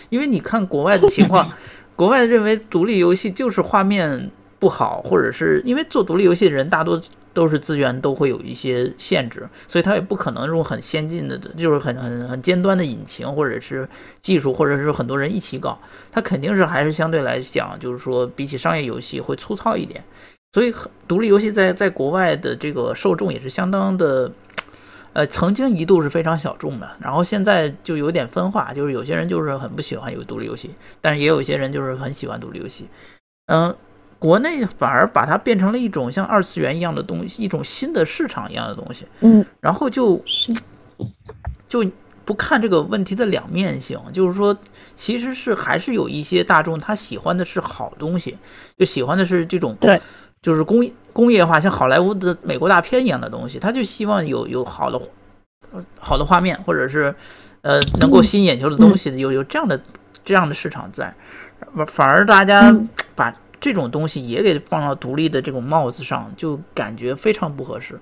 [0.09, 1.53] 因为你看国外的情况，
[1.95, 4.31] 国外认为独立游戏就是画面。
[4.59, 7.01] 不好，或者是因为做独立游戏的人大多
[7.33, 13.89] 都是资源都会有一些限制，所以他也不可能用很先进的，就是很很很尖端的引擎或者是
[14.21, 15.79] 技术，或者是很多人一起搞，
[16.11, 20.03] 他肯定是还是相对来讲，就是说比起商业游戏会粗糙一点。
[20.53, 20.75] 所以
[21.07, 24.33] 独立游戏在在国外的这个受众也是相当的，
[25.13, 32.89] 呃，曾经一度是非常小众的，然后现在就有点分化，就是有些人就是很不喜欢有独立游戏，但是也有一些人就是很喜欢独立游戏，
[33.47, 33.73] 嗯。
[34.19, 39.07] 国内反而把它变成了一种像二次元一样的东西，一种新的市场一样的东西。
[39.21, 40.21] 嗯，然后就
[41.69, 41.85] 就
[42.25, 44.57] 不看这个问题的两面性，就是说，
[44.95, 48.37] 其实是还是有一些大众他喜欢的是好东西，
[48.77, 50.01] 就喜欢的是这种对，
[50.43, 55.01] 就是工工业化，像好莱坞的美国大片一样的东西，他就希望有有好的
[56.01, 57.15] 好的画面，或者是
[57.63, 59.81] 呃能够吸引眼球的东西，有有这样的
[60.25, 61.15] 这样的市场在，
[61.87, 62.79] 反而大家把。
[63.61, 68.01] 这种东西也给放到独立的这种帽子上，就感觉非常不合适。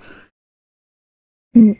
[1.54, 1.74] 嗯，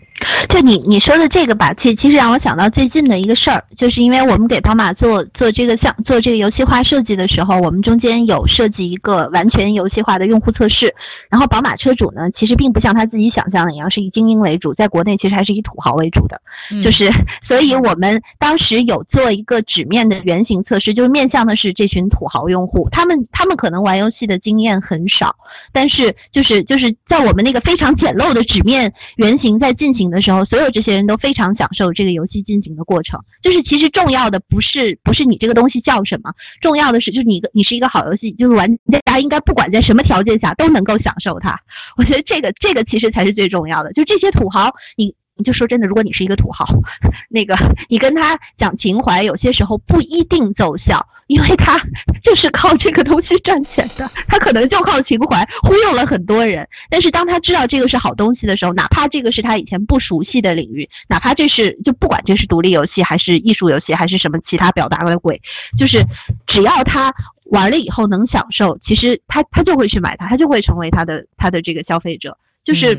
[0.49, 10.95] 就你你说的这个吧，其其实让我想到最近的一个事儿，就是因为我们给宝马做做这个项做这个游戏化设计的时候，我们中间有设计一个完全游戏化的用户测试。
[11.29, 16.41] 然后宝马车主呢，其实并不像他自己想象的一样是以精英为主，在国内其实还是以土豪为主的。
[16.83, 17.11] 就是，
[17.47, 25.37] 所以我们当时有做一个纸面的原型测试，就是面向的是这群土豪用户，他们他们可能玩游戏的经验很少，
[25.75, 29.67] 但是就是就是在我们那个非常简陋的纸面原型在。
[29.67, 33.21] 在进行的时候，所有这些人都非常享受这个游戏进行的过程。
[33.43, 38.67] 就是其实重要的不是不是你这个东西叫什么，重要的是就是你你是一个好游戏，就是玩
[39.05, 41.59] 家应该不管在什么条件下都能够享受它。
[41.97, 43.93] 我觉得这个这个其实才是最重要的。
[43.93, 46.67] 就这些土豪，你就说真的，如果你是一个土豪，
[47.29, 47.55] 那个
[47.89, 51.79] 你跟他讲情怀，有些时候不一定奏效，因为他
[52.25, 56.67] 就是靠这个东西赚钱的，他可能就靠情怀忽悠了很多人。
[56.89, 65.43] 但是当他知道这个是好东西的时候，哪怕这个是他以前不熟悉的领域，哪怕这是就不管这是独立游戏还是艺术游戏还是什么其他表达的鬼，
[65.79, 66.07] 就是
[66.47, 67.13] 只要他
[67.51, 72.39] 玩了以后能享受，其实他他就会去买它，他就会成为他的他的这个消费者。
[72.65, 72.99] 就是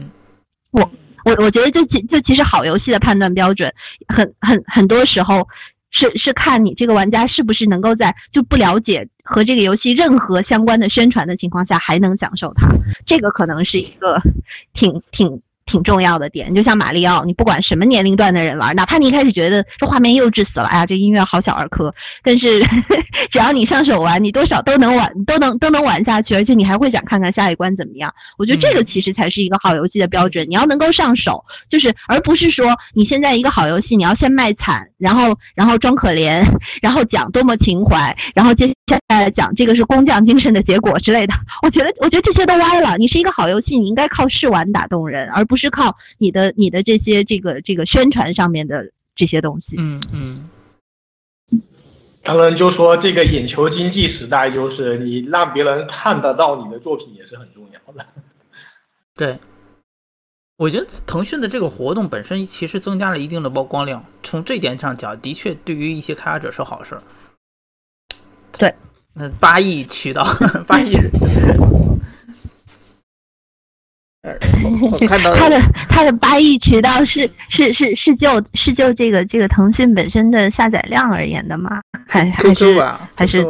[0.71, 0.87] 我。
[1.27, 3.73] 我我觉得就其就其实好游戏的判断标准，
[4.07, 5.47] 很很很多时候
[5.91, 12.69] 是是看你这个玩家是不是能够在就不了解和这个游戏任何相关的宣传的情况下还能享受它，
[13.05, 14.21] 这个可能是一个
[14.73, 15.41] 挺挺。
[15.67, 22.59] 挺重要的点，就像马里奥，你不管什么年龄段的人玩，哪怕你一开始觉得这画面幼稚死了，哎呀，这音乐好小儿科，但是
[23.31, 28.13] 只要你上手玩，你多少都能玩，都能都能玩下去，而且你还会想看看下一关怎么样。
[28.37, 36.45] 我觉得这个其实才是一个好游戏的标准，你要能够上手，就是而不是说你现在一个好游戏，你要先卖惨，然后然后装可怜，
[36.81, 41.33] 然后讲多么情怀，然后接下来讲这个是工匠精神的结果之类的。
[41.61, 42.97] 我觉得我觉得这些都歪了。
[42.97, 45.57] 你是一个好游戏，你应该靠试玩打动人，而不。
[45.57, 49.75] 是靠你的你的这些这个这个宣传上面的这些东西。
[49.79, 50.47] 嗯嗯。
[52.23, 58.05] 他们，就说这个眼球经济时代，就是你让别人看得到你的作品也是很重要的。
[59.17, 59.39] 对，
[60.57, 66.95] 我觉得腾讯的这个活动本身其实增加了一定的曝光量，从这点上讲，的确对于一些开发者是好事。
[68.57, 68.73] 对，
[69.13, 70.25] 那八亿渠道，
[70.67, 71.11] 八亿人。
[75.07, 75.17] 他
[75.49, 81.81] 的他的八亿渠道是是是是就是就这个这个腾讯本身的下载量而言的吗？
[82.05, 82.77] 还还是
[83.15, 83.41] 还是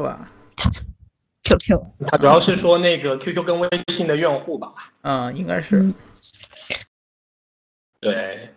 [1.44, 1.82] QQ？
[2.08, 3.68] 他主要是说那个 QQ 跟微
[3.98, 4.72] 信的用户吧？
[5.02, 5.92] 嗯，应该是。
[8.00, 8.50] 对，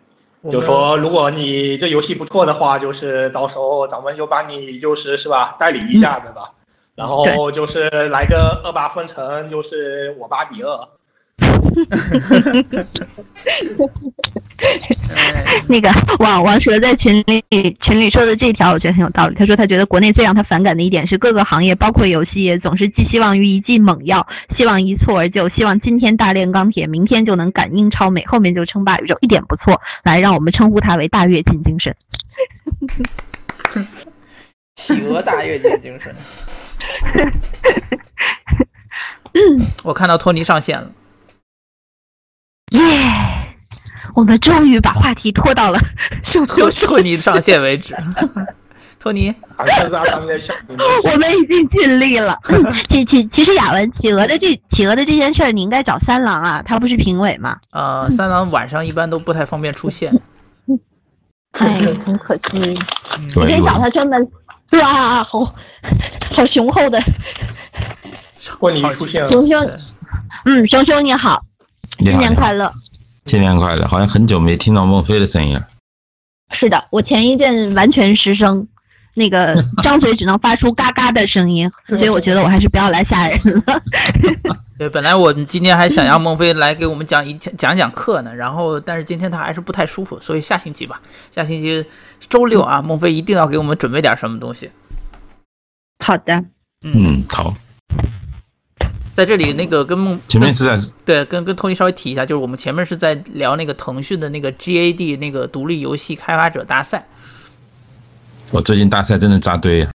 [0.49, 6.51] 就说如果你这游戏不错的话，就是到时候咱们就把你就是是吧代理一下对吧？
[6.95, 10.87] 然后就是来个二八分成，就是我八比二。
[15.67, 17.43] 那个王王蛇在群里
[17.81, 19.35] 群里说的这条，我觉得很有道理。
[19.35, 29.81] 他说他觉得国内最让他反感的一点是，各个行业包括游戏业总是寄希望于一剂猛药，希望一蹴而就，希望今天大炼钢铁，明天就能感应超美，后面就称霸宇宙，一点不错。
[30.03, 31.95] 来，让我们称呼他为大跃进精神。
[34.75, 36.15] 企鹅大跃进精神。
[39.83, 40.91] 我看到托尼上线了。
[42.71, 42.79] 耶！
[44.15, 45.79] 我们终于把话题拖到了
[46.47, 47.95] 托托尼上线为止。
[48.99, 52.37] 托尼，我们已经尽力了。
[52.87, 57.57] 其其其实雅文企鹅的这企鹅的这件事儿，你应该找三郎啊，他不是评委吗？
[57.71, 60.13] 呃，三郎晚上一般都不太方便出现。
[61.57, 62.77] 哎，很可惜。
[63.39, 64.31] 你可以找他专门。
[64.73, 65.45] 哇，好
[66.35, 67.01] 好雄厚的。
[68.45, 69.31] 托尼出现了。
[69.31, 69.59] 熊熊，
[70.45, 71.41] 嗯，熊熊你好。
[71.97, 72.71] 新年快乐！
[73.25, 73.87] 新年快乐！
[73.87, 75.67] 好像很久没听到孟非的声音了。
[76.59, 78.67] 是的，我前一阵完全失声，
[79.13, 83.81] 那个 张嘴只能发出嘎嘎的声音， 所以我觉得我还是不要来吓人了。
[84.77, 90.99] 对，本来我今天还想让孟非来给我们讲一讲讲课呢，然后但是今天他还是不太舒服，所以下星期吧，
[91.33, 91.85] 下星期
[92.27, 94.71] 周六啊，孟非一定要给我们准备点什么东西。
[96.03, 96.43] 好的。
[96.83, 97.53] 嗯，好。
[99.21, 107.05] 在这里，那个跟梦前面是在对跟跟托尼稍微提一下，就是我们前面是在聊那个腾讯的那个 GAD 那个独立游戏开发者大赛。
[108.51, 109.91] 我最近大赛真的扎堆啊！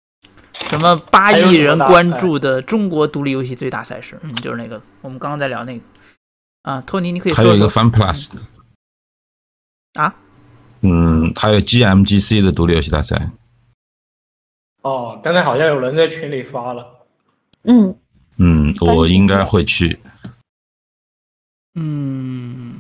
[0.68, 4.20] 什么八亿人关注的中国独立游戏最大赛事？
[4.22, 5.84] 嗯，就是那个我们刚刚在聊那个
[6.62, 8.42] 啊，托尼，你可以还有一个 Fun Plus 的
[10.00, 10.14] 啊，
[10.82, 13.32] 嗯，还有 GMGC 的独立游戏大赛。
[14.84, 16.86] 哦，刚才好像有人在群里发了，
[17.64, 17.96] 嗯。
[18.38, 20.00] 嗯，我应该会去。
[21.74, 22.80] 嗯，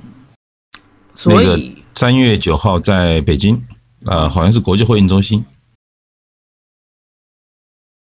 [1.15, 3.65] 所以三月九号在北京，
[4.05, 5.45] 呃，好像是国际会议中心。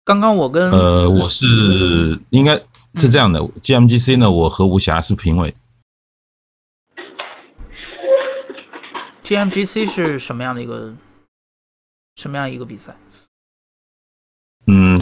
[0.05, 1.47] 刚刚我跟呃，我是
[2.31, 2.57] 应该
[2.95, 5.55] 是这样的，GMGC 呢，我和吴霞是评委。
[9.23, 10.95] GMGC 是什么样的一个
[12.17, 12.95] 什么样一个比赛？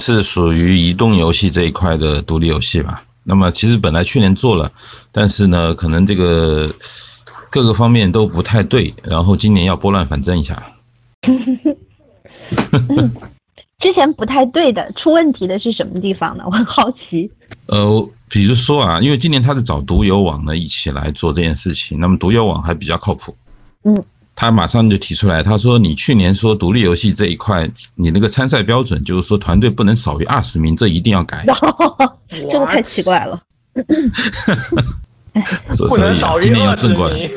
[0.00, 3.04] 嗯，是属于移动游戏这一块的独立游戏吧。
[3.22, 4.72] 那么其实本来去年做了，
[5.12, 6.68] 但是呢，可能这个
[7.50, 10.60] 各个方面都不太对，然后今年要拨乱反正一下。
[13.80, 16.44] 之前不太对的，出问题的是什么地方呢？
[16.48, 17.30] 我很好奇。
[17.66, 23.36] 呃，比如说啊，因为今年他是找独游网呢一起来做这件事情，那么独游网还比较靠谱。
[23.84, 24.02] 嗯。
[24.40, 31.44] 他马上就提出来，他说你去年说独立游戏这一块，你那个参赛标准就是说团队不能少于二十名，这一定要改。
[32.26, 33.38] 这个太奇怪了。
[35.68, 37.30] 所以今年要正过来。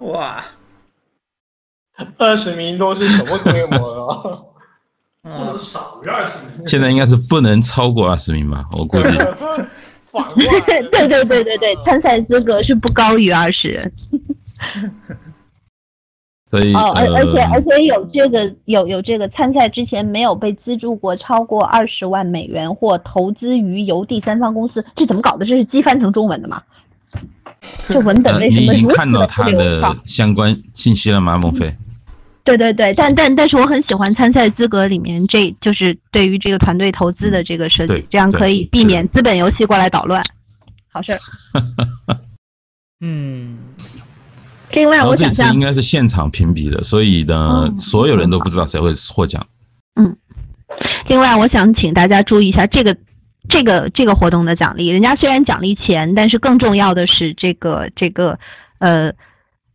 [0.00, 0.44] 哇，
[2.18, 4.42] 二十名都是什么规模啊？
[5.24, 6.66] 不能少于二十名。
[6.66, 8.66] 现在应该是不能超过二十名吧？
[8.72, 9.16] 我估计。
[9.16, 13.90] 对对对对对，参赛资格是不高于二十人。
[16.50, 25.46] 所以哦，而而且而且有这个有有这个参赛之前没有被资助过超过二十万美元或投资于由第三方公司，这怎么搞的？
[25.46, 26.60] 这是机翻成中文的吗？
[27.86, 31.38] 这文本为什么你已经看到他的相关信息了吗？
[31.38, 31.72] 孟非？
[32.42, 40.20] 对对对，但但但是我很喜欢参赛资格里面，这就是对于这个团队投资的这个设计，这样可以避免资本游戏过来捣乱。
[40.90, 42.16] 好事儿。
[43.00, 43.58] 嗯。
[44.72, 49.46] 另外，我想这次应该是现场评比的，所以呢，所有人都不知道谁会获奖。
[50.00, 50.16] 嗯。
[51.08, 52.96] 另外，我想请大家注意一下这个
[53.48, 58.38] 这个这个活动的奖励，人家虽然奖励钱，但是更重要的是这个这个
[58.78, 59.12] 呃。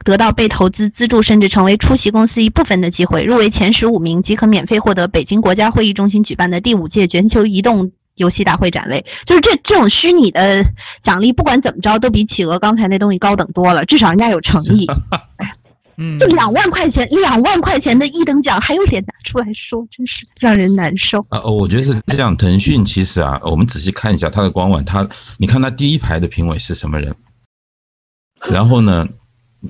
[0.03, 3.23] 得到被投资资助，甚至成为出席公司一部分的机会。
[3.23, 9.05] 入围前十五名即可免费获得北京国家会议中心举办的第五届全球移动游戏大会展位。
[9.25, 10.65] 就是这这种虚拟的
[11.03, 13.85] 奖励，不管怎么着，都比企鹅刚才那东西高等多了。
[13.85, 14.87] 至少人家有诚意。
[15.97, 21.25] 嗯， 就两万块钱，两万块钱的一等奖，还有脸拿出来说，真是让人难受。
[21.29, 22.35] 啊，我觉得是这样。
[22.35, 25.07] 腾讯其实啊，我们仔细看一下它的官网，它
[25.37, 27.15] 你看它第一排的评委是什么人？
[28.49, 29.07] 然后呢？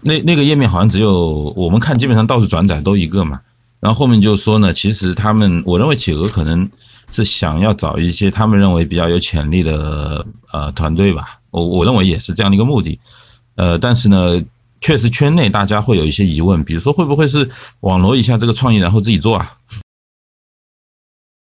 [0.04, 3.39] 那那个页面好像只有我们看，基本上到处转载都一个嘛。
[3.80, 6.70] 然后后面就说呢，其实他们，我认为企鹅可能
[7.10, 11.39] 是想要找一些他们认为比较有潜力的呃团队吧。
[11.51, 12.99] 我我认为也是这样的一个目的。
[13.56, 14.43] 呃，但是呢，
[14.82, 17.49] 确实圈内大家会有一些疑问，比如说会不会是
[17.80, 19.58] 网罗一下这个创意，然后自己做啊？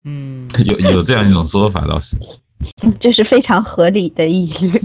[0.06, 2.16] 嗯， 有有这样一种说法倒是，
[3.02, 4.82] 这是非常合理的疑虑。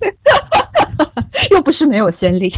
[1.50, 2.52] 又不是没有先例。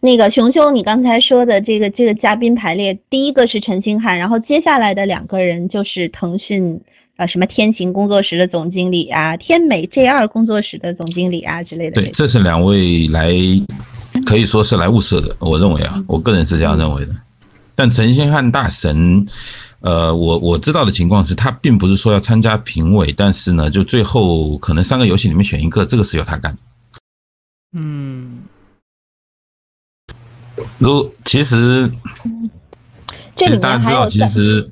[0.00, 6.80] 那个熊熊，你刚才说的这个这个嘉宾排列，第一个是陈星汉，然后接下来的两个人就是腾讯
[7.16, 12.02] 啊什么天行工作室的总经理啊，天美 J 二工作室的总经理啊之类的。
[12.02, 13.30] 对，这是两位来
[14.26, 17.12] 可以说是来物色的，我认为啊，我个人是这样认为的。
[17.74, 19.26] 但陈星汉大神。
[19.82, 26.54] 呃，我我知道的情况是他并不是说要参加评委，但是呢，就最后可能三个游戏里面选一个，这个是由他干。
[27.72, 28.29] 嗯，
[30.80, 31.90] 如其实，
[33.36, 34.70] 其实大家知道，其实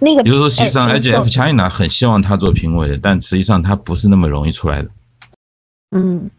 [0.00, 4.88] 那个，比如说，实际上 IGF China 很希望他做评委的，但实际上他不是那么容易出来的。
[5.92, 6.30] 嗯。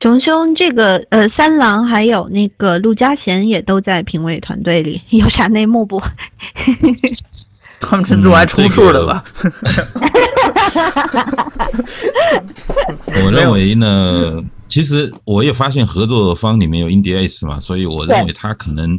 [0.00, 6.02] 熊兄，这个呃，三郎还有那个陆嘉贤也都在评委团队里， 有啥内幕不？
[7.80, 9.22] 他们是录爱充数的吧？
[13.24, 14.42] 我认为呢，
[14.72, 18.98] 其实我也发现合作方里面有 IndieAce 嘛，所以我认为他可能，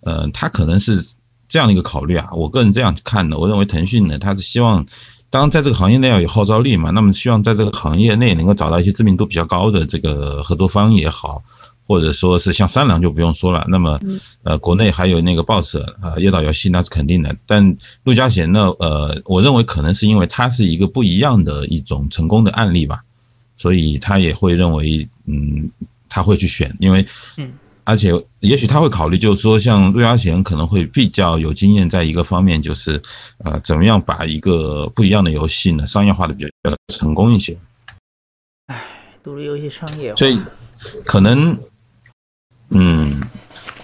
[0.00, 0.98] 呃，他可能是
[1.46, 2.30] 这样的一个考虑啊。
[2.32, 4.86] 我个人这样看的，我认为腾讯呢，他是希望。
[5.28, 11.42] 当然，在这个行业内要有号召力嘛，那么希望在这个行业内能够找到一些知名度比较高的这个合作方也好，
[11.86, 13.64] 或者说是像三郎就不用说了。
[13.68, 14.00] 那么，
[14.42, 17.36] 呃，国内还有那个 BOSS 啊，叶岛游戏那是肯定的。
[17.46, 23.04] 但陆家贤呢，呃，我认为可能是因为他是一个不一样的一种成功的案例吧，
[23.60, 25.70] 所以他也会认为，嗯，
[26.08, 27.04] 他会去选，因为，
[27.36, 27.52] 嗯。
[27.84, 33.02] 而且，也许他会考虑，就是说，像陆嘉贤可能会比较有经验，在一个方面，就是，
[33.38, 36.50] 呃，怎么样把一个不一样的游戏呢，商业化的比较
[36.88, 37.58] 成功一些。
[38.68, 38.82] 唉，
[39.22, 40.40] 独立游戏商业化，所以
[41.04, 41.58] 可能，
[42.70, 43.20] 嗯，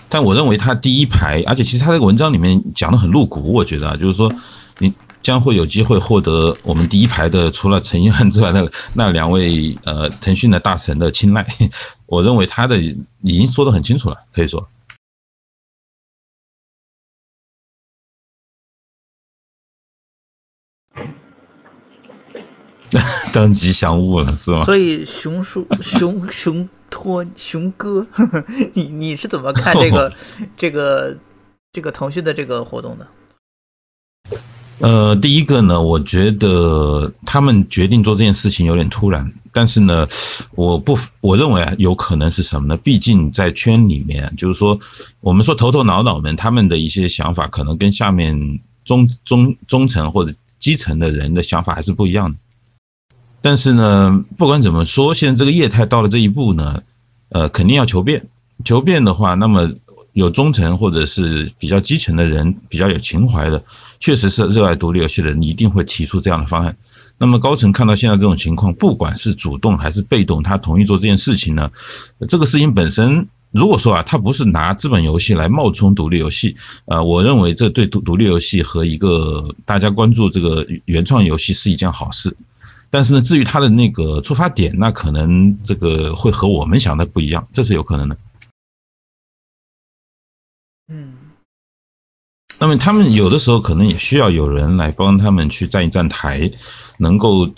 [0.09, 4.33] 但我认为他第一排，而且其实他这个文章里面讲的很露骨，我觉得啊，就是说，
[4.79, 4.91] 你。
[5.27, 11.45] 将会有机会获得我们第一排的，除了陈一汉之外的 那两位呃腾讯的大神的青睐。
[12.07, 14.69] 我认为他的已经说得很清楚了，可以说
[23.33, 24.63] 当吉祥物了，是吗？
[24.63, 28.07] 所以熊叔、熊熊托、熊哥，
[28.75, 30.15] 你你是怎么看这个
[30.57, 31.19] 这个
[31.73, 33.09] 这个腾讯的这个活动的？
[34.79, 40.07] 呃，第一个呢，我觉得他们决定做这件事情有点突然，但是呢，
[40.55, 42.77] 我不，我认为啊，有可能是什么呢？
[42.77, 44.79] 毕竟在圈里面，就是说，
[45.21, 52.39] 我们说头头脑脑们，他们的一些想法，可能跟下面中中中层或者基层的人的想法还是不一样的。
[53.41, 56.83] 但是呢，不管怎么说，现在这个业态到了这一步呢，
[57.31, 58.29] 呃，肯定要求变。
[58.65, 59.71] 求变的话，那么
[60.17, 63.63] 有忠诚或者是比较基层的人，比较有情怀的，
[64.01, 66.75] 确实是热爱独立游戏的人，一定会提出这样的方案。
[67.19, 71.71] 那么高层看到现在这种情况，不管是主动还是被动，他同意做这件事情呢？
[72.27, 73.29] 这个事情本身。
[73.53, 76.55] 如果说啊，他不是拿资本游戏来冒充独立游戏，
[76.85, 82.37] 呃，我认为这对独独立游戏和一个大家关注这个原创游戏是一件好事。
[82.91, 88.17] 但是呢，至于他的那个出发点，那可能这个会和我们想的不一样，这是有可能的。
[90.89, 91.15] 嗯。
[92.59, 96.51] 那么他们有的时候可能也需要有人来帮他们去站一站台，
[96.99, 97.49] 能够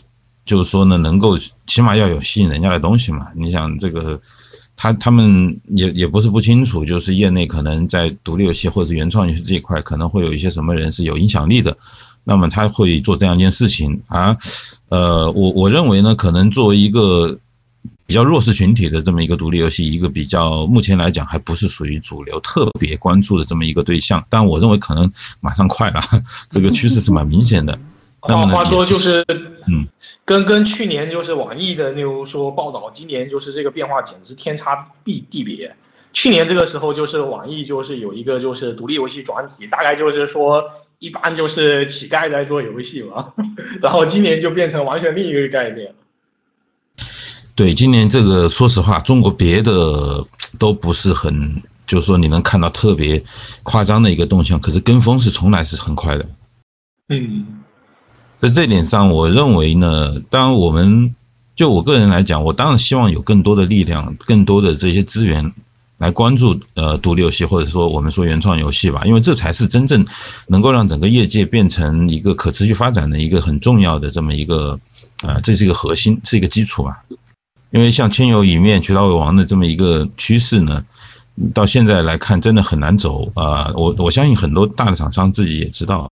[0.44, 3.28] 就是说呢，能够起码要有吸引人家的东西嘛。
[3.34, 4.20] 你想这个。
[4.80, 11.76] 他他们也也不是不清楚，就是业内可能在独立游戏或者是原创游戏这一块，可能会有一些什么人是有影响力的，
[12.22, 14.36] 那么他会做这样一件事情啊，
[14.88, 17.40] 呃，我我认为呢，可能作为一个
[18.08, 26.00] 比较弱势群体的这么一个独立游戏，一个比较目前来讲还不是属于主流特别关注的这么一个对象，但我认为可能马上快了，
[26.48, 27.78] 这个趋势是蛮明显的。
[28.26, 29.22] 那么话说就是，
[29.68, 29.86] 嗯。
[30.24, 35.74] 跟跟去年就是网易的那种说报道，今年就是这个变化简直天差地地别。
[36.14, 40.62] 去年这个时候就是网易就是有一个就是独立游戏转体，大概就是说
[40.98, 43.32] 一般就是乞丐在做游戏嘛，
[43.80, 45.92] 然后今年就变成完全另一个概念。
[47.58, 50.24] 对，今年这个说实话，中国别的
[50.60, 53.20] 都不是很，就是说你能看到特别
[53.64, 56.24] 夸张的一个动向，可是跟风是从来是很快的。
[57.08, 57.44] 嗯。
[58.38, 61.16] 在这点上，我认为呢，当然我们
[61.56, 65.52] 就我个人来讲，我当然希望有更多的力量、更多的这些资源
[65.96, 70.06] 来关注呃独立游戏，或者说我们说原创游戏吧，因为这才是真正
[70.46, 74.78] 能够让整个业界变成一个可持续发展的一个很重要的这么一个
[75.22, 77.02] 啊，这是一个核心，是一个基础吧。
[77.70, 80.84] 因为像千有一面、渠道为王的这么一个趋势呢。
[81.54, 83.70] 到现在来看，真的很难走啊！
[83.76, 86.10] 我我相信很多大的厂商自己也知道。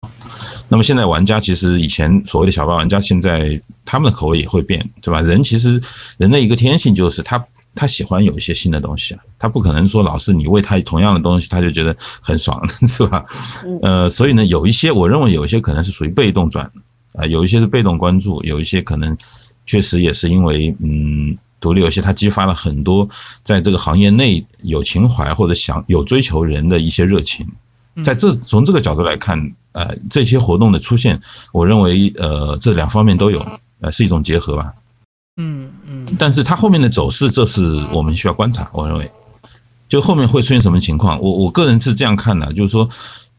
[0.69, 5.23] 那么现在玩家其实以前所谓的小白玩家，现在他们的口味也会变，对吧？
[5.23, 5.81] 人其实
[6.19, 7.43] 人的一个天性就是他
[7.75, 13.25] 他喜欢有一些新的东西啊，他不可能说老是你喂他同样的东西，他就觉得很爽， 是吧？
[13.81, 16.71] 呃，所以呢，有一些我认为有一些可能是属于被动转
[17.15, 19.17] 啊，有一些是被动关注，有一些可能
[19.65, 21.39] 确实也是因为嗯。
[21.65, 23.09] 独立游戏它激发了很多
[23.43, 27.49] 在这个行业内有情怀或者想有追求人的一些热情，
[28.05, 29.41] 在这从这个角度来看，
[29.73, 31.19] 呃，这些活动的出现，
[31.53, 33.41] 我认为呃这两方面都有，
[33.81, 34.75] 呃是一种结合吧。
[35.39, 36.07] 嗯嗯。
[36.19, 38.69] 但是它后面的走势，这是我们需要观察。
[38.75, 39.11] 我认为，
[39.89, 42.87] 就后面会出现什么情况，我我个人是这样看的，就是说。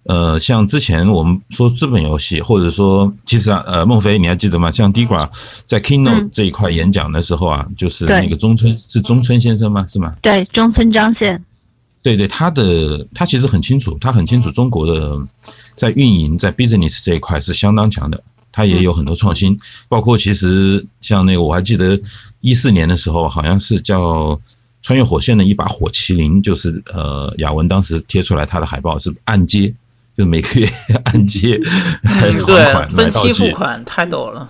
[0.05, 4.69] 呃，像之前我们说资本游戏，或者说，其实啊，呃，孟非你还记得吗？
[4.69, 5.27] 像 Digra
[5.65, 9.83] 在 Keynote 这一块演讲的时候啊，就是那个中村是中村先生吗？
[9.87, 10.15] 是吗？
[10.21, 11.43] 对，中村章宪。
[12.03, 15.17] 对对，他的他其实很清楚，他很清楚中国的
[15.75, 21.99] 在运营在 business 这一块是相当强的，他也有很多创新，包括其实像那个我还记得
[22.41, 24.39] 一四年的时候，好像是叫
[24.83, 29.73] 穿越火线的一把火麒麟，就是呃雅文当时贴出来他的海报是按揭。
[30.17, 30.67] 就每个月
[31.05, 31.59] 按揭
[32.03, 34.49] 还还款买道具，分期付款太多了。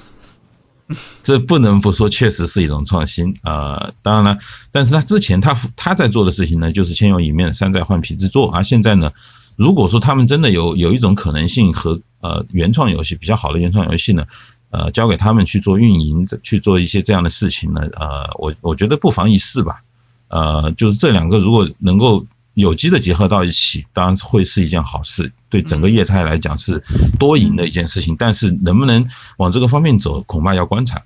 [1.24, 3.92] 这不能不说，确实是一种创新啊。
[4.04, 4.38] 当然了，
[4.72, 8.52] 但是他之前他他在做的事情呢，就是千用一面山寨换皮制作。
[8.52, 9.12] 而现在呢，
[9.56, 14.24] 如果说他们真的有有一种可能性和呃原创游戏比较好的原创游戏呢，
[14.70, 19.82] 呃，交给他们去做运营，去做一些这样的事情呢，呃，我我觉得不妨一试吧。
[20.28, 22.24] 呃，就是这两个如果能够。
[22.56, 26.82] 有机的结合到一起，当然会是一件好事，对整个业态来讲是
[27.20, 28.16] 多赢的一件事情。
[28.18, 31.06] 但是能不能往这个方面走，恐怕要观察了。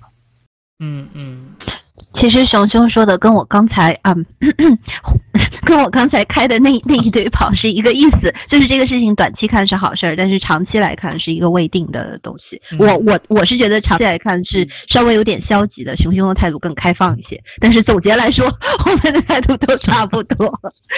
[0.78, 1.44] 嗯嗯。
[2.14, 4.12] 其实熊熊说的跟我刚才啊，
[5.64, 12.60] 跟我刚才开的那那一堆跑是一个意思，就是这个事情短期看是好事儿，但是长期来看是一个未定的东西。
[12.78, 17.40] 我我我是觉得长期来看是稍微有点消极的，熊熊的态度更开放一些。
[17.60, 18.44] 但是总结来说，
[18.86, 20.52] 我们的态度都差不多。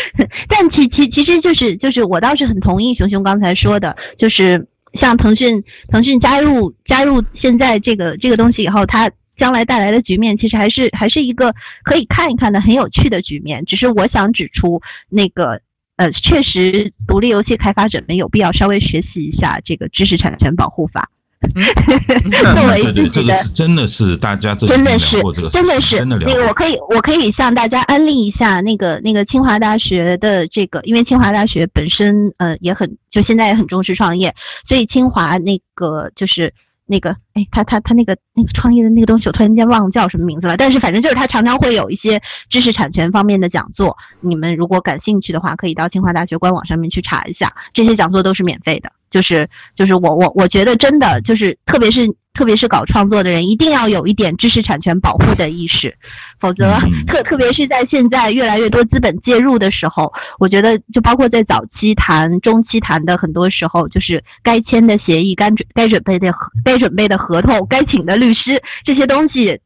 [0.48, 4.66] 但其其其实就是就是我倒是很同意熊熊刚才说的，就是
[5.00, 9.10] 像腾讯腾讯加入加入现在这个这个东西以后，它。
[9.42, 14.80] 将来带来的局面其实还是还是一个可以看一看的很有趣的局面，只是我想指出
[15.10, 15.60] 那个
[15.96, 21.10] 呃，确实独立游戏开发者们有必要稍微学习一下这个知识产权保护法。
[21.42, 25.20] 作为这个是，真的是大家真的是
[25.50, 34.36] 真的是那个我可以我可以向大家安利一下那个那个清华大学的这个，因为清华大学本身呃也很就现在也很重视创业，
[34.68, 36.54] 所以清华那个就是。
[36.86, 40.56] 那个，哎，他他他那个那个创业的那个东西，我突然间忘了叫什么名字了。
[40.56, 42.20] 但是反正就是他常常会有一些
[42.50, 48.90] 知识产权方面的讲座，你们如果感兴趣的话，可以到清华大学官网上面去查一下，这些讲座都是免费的。
[49.12, 55.94] 就是就是我我我觉得真的就是，特别是特别是搞创作的人，一定要有一点知识产权保护的意识，
[56.40, 56.74] 否则
[57.06, 66.32] 特特别是在现在越来越多资本介入的时候，我觉得就包括在早期谈、中期谈的很多时候，就是该签的协议、该准该准备的
[66.64, 69.60] 该准备的合同、该请的律师这些东西，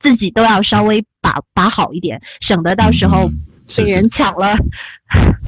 [0.00, 3.30] 自己都要稍微把把好一点，省得到时候
[3.78, 4.54] 被人抢了。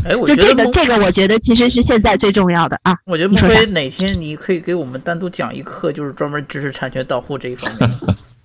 [0.04, 2.96] 哎，我觉得这个这个，我觉得其实是现在最重要的啊。
[3.06, 7.88] 我觉得莫非哪天你可以给我们单独讲一课，就是专门知识产权保护这一方面。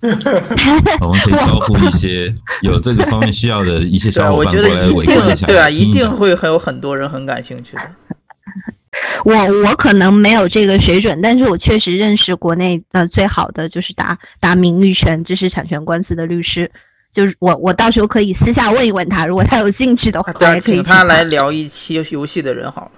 [1.00, 5.48] 我们可以招呼一些 有这个方面需要的一些小伙伴过来围观一下。
[5.48, 7.82] 对啊，一定会还有很多人很感兴趣的。
[9.24, 16.70] 我我可能没有这个水准，但是我确实认识国内的最好的就是打打名誉权、知识产权官司的律师。
[17.14, 22.90] 就是我，我到时候可以私下问一问他，如果他有兴趣的话，对，请他来聊一期游戏的人好了，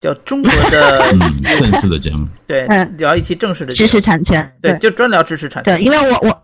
[0.00, 1.12] 叫中国的
[1.54, 6.42] 正式的节目，对，聊一期正式的知识产权，对，就专聊知识产权，对，因为我我。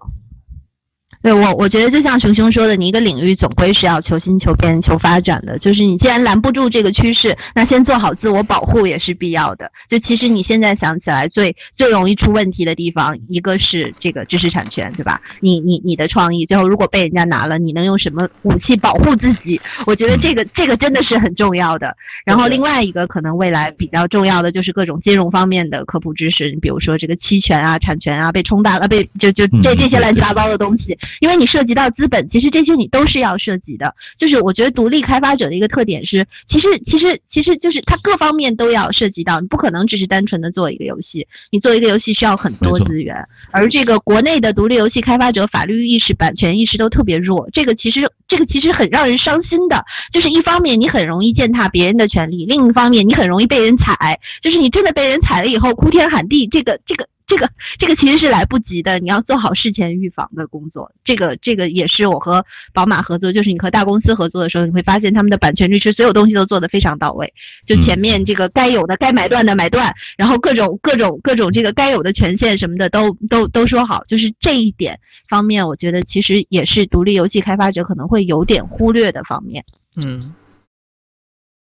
[1.23, 5.59] 对我，我觉得就像熊熊说的，你一个领域总归是要求新、求变、求发展的。
[5.59, 9.71] 就是你既然拦不住这个趋势，那先做好自我保护也是必要的。
[9.91, 15.21] 就其实你现在想起来，最最容易出问题的地方，一个是这个知识产权，对吧？
[15.41, 19.61] 你你你的创意最后如果被人家拿了，你能用什么武器保护自己？
[19.87, 21.95] 我觉得这个这个真的是很重要的。
[22.25, 30.97] 然后另外一个可能未来比较重要的就是各种金融方面的科普知识，你比如说这个期权啊、产权啊被冲大了，被就就这这些乱七八糟的东西。
[31.19, 33.95] 因为你涉及到资本，其实这些你都是要涉及的。
[34.19, 41.27] 就是我觉得独立开发者的一个特点是，其实其实其实就是它各方面都要涉及到，你不可能只是单纯的做一个游戏。
[41.51, 43.17] 你做一个游戏需要很多资源，
[43.51, 47.49] 而这个国内的独立游戏开发者法律意识、版权意识都特别弱。
[47.53, 49.85] 这个其实这个其实很让人伤心的。
[50.13, 54.21] 就是一方面你很容易践踏别人的权利，另一方面你很容易被人踩。
[54.43, 57.09] 就是你真的被人踩了以后，哭天喊地，这个这个。
[57.31, 60.91] 这个这个其实是来不及的，你要做好事前预防的工作。
[61.05, 67.33] 这个这个也是我和宝马合作，就是你和大公司合作的时候，你会发现他们的版权律师所有东西都做得非常到位。
[67.68, 74.03] 就前面这个该有的该买断的买断，然后各种各种各种这个该有的权限什么的都都都说好。
[74.09, 79.64] 就是这一点方面，我觉得其实也是独立游戏开发者可能会有点忽略的方面。
[79.95, 80.35] 嗯，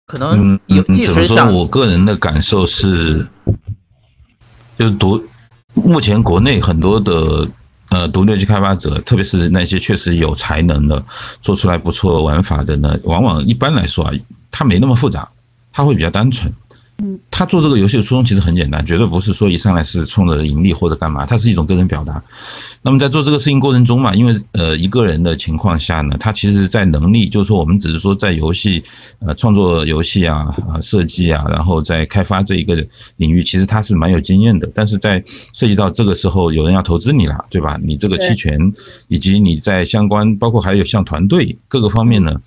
[0.06, 0.82] 可能有。
[0.82, 1.44] 怎么说？
[1.52, 3.26] 我个人的感受是，
[4.78, 5.22] 就是独。
[5.74, 7.48] 目前国内很多的
[7.90, 11.04] 呃独立游戏开发者，特别是那些确实有才能的，
[11.40, 14.12] 做出来不错玩法的呢，往往一般来说啊，
[14.50, 15.28] 它没那么复杂，
[15.72, 16.52] 它会比较单纯。
[17.32, 22.22] 他做这个游戏的初衷其实很简单，绝对不是说一上来是冲着盈利或者干嘛，它是一种个人表达。
[22.82, 28.82] 那么在做这个事情过程中嘛，因为呃一个人的情况下呢，他其实在能力，就是说我们只是说在游戏
[29.18, 32.74] 呃创作游戏啊啊设计啊，然后在开发这一个
[33.16, 34.70] 领域，其实他是蛮有经验的。
[34.72, 35.20] 但是在
[35.54, 37.78] 涉及到这个时候，有人要投资你了，对吧？
[37.82, 38.72] 你这个期权
[39.08, 42.40] 以及你在相关，包括还有像团队各个方面呢，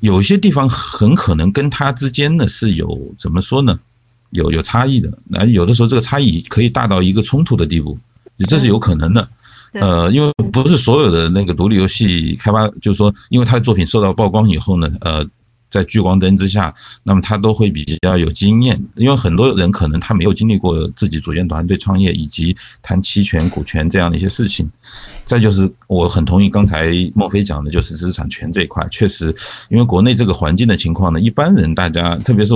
[0.00, 3.78] 有些地方很可能跟他之间呢是有怎么说呢？
[4.30, 7.98] 有有差异的，那有的时候这个差异可以大到一个冲突的地步，
[8.46, 9.26] 这是有可能的。
[9.72, 15.24] 呃，因为不是所有的那个独立游戏开发，就是说，因为他的作品受到曝光以后呢，呃，
[15.70, 18.82] 在聚光灯之下，那么他都会比较有经验。
[18.96, 24.70] 因为很多人可能他没有经历过自己组建团队创业以及谈期权、股权这样的一些事情。
[25.24, 29.34] 再就是，我很同意刚才孟非讲的，就是知识产权这一块，确实，
[29.70, 32.54] 因为国内这个环境的情况呢，一般人大家，特别是。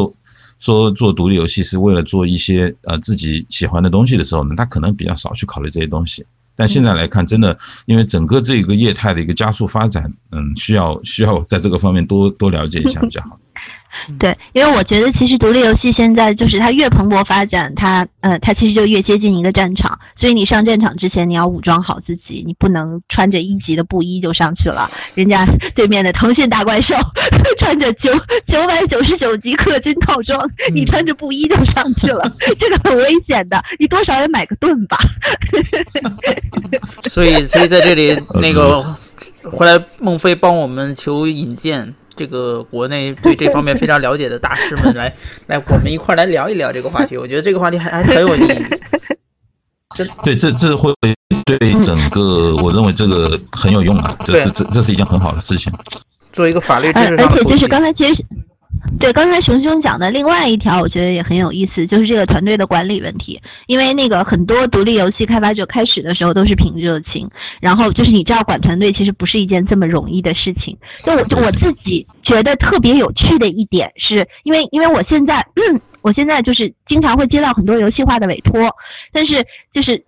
[0.59, 6.25] 说做独立游戏是为了做一些呃自己喜欢的东西的时候呢，他可能比较少去考虑这些东西。
[6.55, 13.38] 但现在来看，真的因为整个这个业态的一个加速发展，嗯，需要需要在这个方面多多了解一下比较好。
[14.19, 19.97] 对，因为我觉得其实独立游戏现在就是它越蓬勃发展，它呃它其实就越接近一个战场。
[20.19, 24.91] 所以你上战场之前，你要武装好自己，你不能穿着一级的布衣就上去了。
[25.15, 25.47] 人家
[25.77, 26.97] 对面的腾讯大怪兽
[27.61, 28.13] 穿着九
[28.49, 32.25] 九百九十九级氪金套装，你穿着布衣就上去了，
[32.59, 33.63] 这个很危险的。
[33.79, 34.99] 你多少也买个盾吧。
[37.09, 38.83] 所以，所以在这里 那个
[39.51, 41.95] 回来，孟非帮我们求引荐。
[42.15, 45.15] 这个国内对这方面非常了解的大师们来
[45.47, 47.17] 来，我们一块来聊一聊这个话题。
[47.17, 48.65] 我觉得这个话题还还是很有意义。
[50.25, 50.93] 对，这这会
[51.45, 54.17] 对整个，我认为这个很有用啊。
[54.25, 55.73] 这是这这是一件很好的事情。
[56.33, 58.25] 做一个法律知识上而且就是刚才其实。
[58.99, 63.41] 对，刚才熊熊讲的另外一条，我觉得也很有意思，就是这个团队的管理问题。
[63.66, 67.29] 因为那个很多独立游戏开发者开始的时候都是凭热情，
[67.61, 70.77] 然后就是你知道管团队其实不是一件这么容易的事情。
[70.99, 75.35] 就我就我自己觉得特别有趣的一点，是因为因为我现在
[76.03, 78.68] 我现在就是经常会接到很多游戏化的委托，
[79.12, 79.34] 但是
[79.72, 80.05] 就是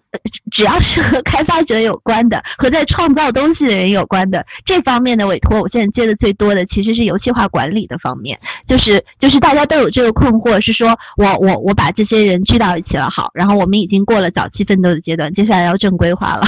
[0.53, 8.39] 只要是和开发者有关的，和在创造东西的人有关的这方面的委托，我现在接的最多的其实是游戏化管理的方面，
[8.69, 16.43] 就是就是大家都有这个困惑，是说我我我把这些人聚到一起了，好，然后我们已经过了早期奋斗的阶段，接下来要正规化了，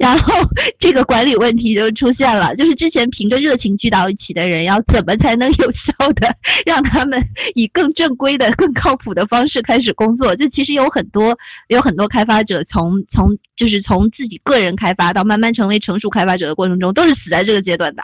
[0.00, 0.34] 然后
[0.80, 6.34] 这个管理问题就出现了，就是之前凭着热情聚到一起的人，要怎么才能有效的
[6.66, 7.22] 让他们
[7.54, 8.50] 以更正规的。
[8.52, 11.36] 更靠谱的方式开始工作，就其实有很多
[11.68, 18.02] 有很多开发者从从就是从自己个人开发到慢慢成为成熟开发者的过程中，都是死在这个阶段的。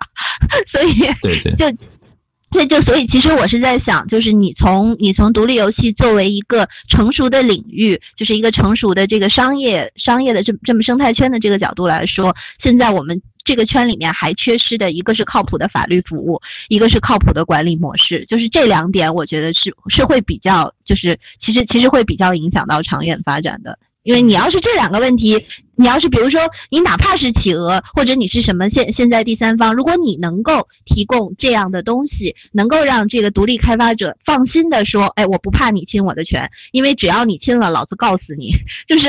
[0.73, 1.77] 所以，对对，就
[2.51, 13.21] 对就所以，其实我是在想，就是你从你从独立游戏作为一个成熟的领域，就是一个成熟的这个商业商业的这这么生态圈的这个角度来说，现在我们。
[13.45, 16.39] 这个圈里面还缺失的一个是靠谱的法律服务，
[16.69, 23.79] 一个是靠谱的管理模式，就是这两点，我觉得是是会比较，就是其实其实会比较影响到长远发展的。
[24.03, 25.47] 因为你要是这两个问题，
[25.79, 38.51] 你要是比如说你哪怕是企鹅，或者你是什么现现在第三方，如果你能够提供这样的东西，能够让这个独立开发者放心的说，哎，我不怕你侵我的权，因为只要你侵了，老子告死你，
[38.89, 39.09] 就是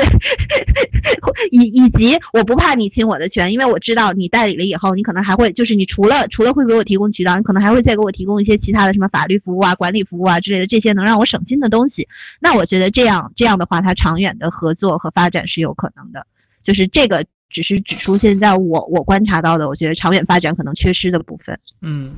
[1.50, 12.06] 以以及我不怕你侵我的权，因为我知道你代理了以后，你可能还会就是你除了除了会给我提供渠道，你可能还会再给我提供一些其他的什么法律服务啊、管理服务啊之类的这些能让我省心的东西。
[12.38, 15.00] 那我觉得这样这样的话，它长远的合作。
[15.00, 16.26] 和发展是有可能的，
[16.64, 21.58] 就是这个只是指出现在我我观察到的，我觉得长远发展可能缺失的部分。
[21.82, 22.14] 嗯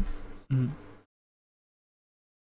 [0.51, 0.71] 嗯。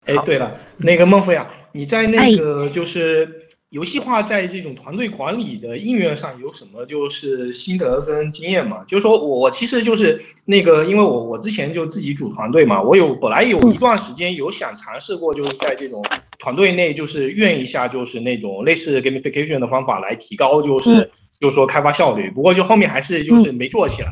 [0.06, 3.28] 哎，对了，那个孟非啊，你在那个就是
[3.70, 8.86] 游戏化在这种团队管理的应用上有什么就是心得跟经验吗？
[8.88, 16.02] 就是说我我其实就是那个，因为我我之前就自己组团队嘛，我有本来有一段时间有想尝试过，就是在这种。
[16.40, 21.10] 团队内就是用一下，就是那种类似 gamification 的方法来提高，就是
[21.40, 22.30] 就是说开发效率。
[22.32, 24.12] 不过就后面还是就是没做起来，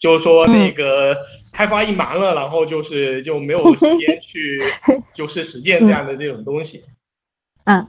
[0.00, 1.16] 就是说那个
[1.52, 4.62] 开发一忙了，然后就是就没有时间去
[5.14, 6.82] 就是实践这样的这种东西。
[7.64, 7.86] 嗯，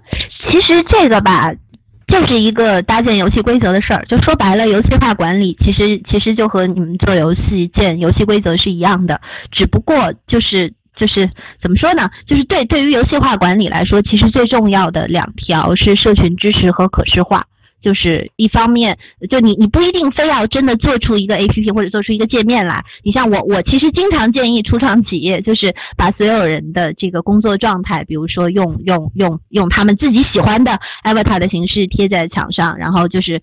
[0.50, 1.54] 其实这个吧，
[2.08, 4.06] 就是一个搭建游戏规则的事儿。
[4.06, 9.20] 就说白了，游戏化管理其实其实就和你们做游戏建游戏规则是一样的，
[9.52, 10.74] 只不过就是。
[10.96, 11.28] 就是
[11.60, 12.08] 怎么说呢？
[12.28, 17.48] 就是对对于游戏化管理来说，其实最重要的两条是社群支持和可视化。
[17.84, 18.98] 就是一方面，
[19.30, 22.84] 就你你不一定非要真的做出一个 A P P 或者做出一个界面来。
[23.04, 33.42] 你像我，我其实经常建议初创企业，就是把所有人的这个工作状态，比如说用用用用他们自己喜欢的 Avatar 的形式贴在墙上，然后就是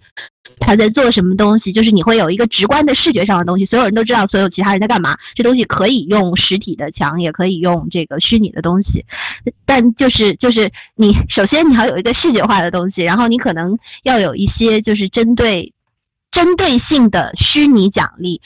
[0.58, 5.16] 他在做什么东西，就是你会有一个直观的视觉上的东西，所有人都知道所有其他人在干嘛。
[5.36, 9.04] 这东西可以用实体的墙，也可以用这个虚拟的东西，
[9.64, 14.30] 但就是就是你首先你要有一个视觉化的东西，然后你可能要有。
[14.40, 15.74] 一些就是针对
[16.30, 18.40] 针对性的虚拟奖励。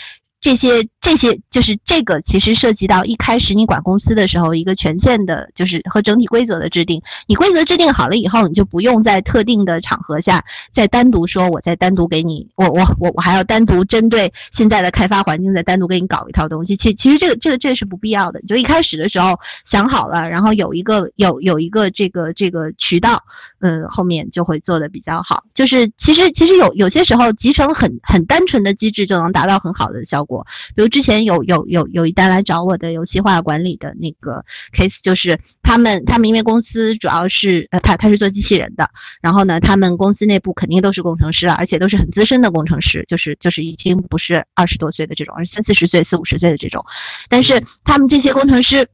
[0.44, 0.68] 这些
[1.00, 7.00] 这些就是这个，其实涉及到一开始你管公司的时候，一个权限的，就是和整体规则的制定。
[7.26, 16.76] 你规则制定好了以后，你就不用在特定的场合下再单独说，我再单独给你，我我我我还要单独针对现在的开发环境再单独给你搞一套东西。
[16.76, 18.42] 其其实这个这个这是不必要的。
[18.42, 19.38] 就一开始的时候
[19.70, 23.22] 想好了，然后有一个有有一个这个这个渠道，
[23.64, 25.44] 呃，后面就会做的比较好。
[25.54, 30.46] 就是其实其实有有些时候集成很很单纯的机制就能达到很好的效果。
[30.76, 34.44] 比如之前有有有有一单来找我的游戏化管理的那个
[34.76, 38.90] case，就是他们他们因为公司主要是呃他他是做机器人的，
[39.22, 46.84] 然后呢他们公司内部肯定都是工程师了，而且都是很资深的工程师，就是就是已经不是二十多岁的这种，而是三四十岁、四五十岁的这种，
[47.30, 48.90] 但是他们这些工程师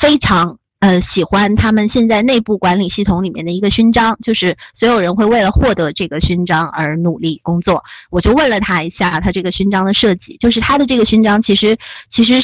[0.00, 0.58] 非常。
[0.84, 7.82] 呃，喜欢他们现在内部管理系统里面的一个勋章，就是所有人会为了获得这个勋章而努力工作。
[8.10, 11.78] 我就问了他一下，他这个勋章的设计，就是他的这个勋章其实
[12.14, 12.34] 其实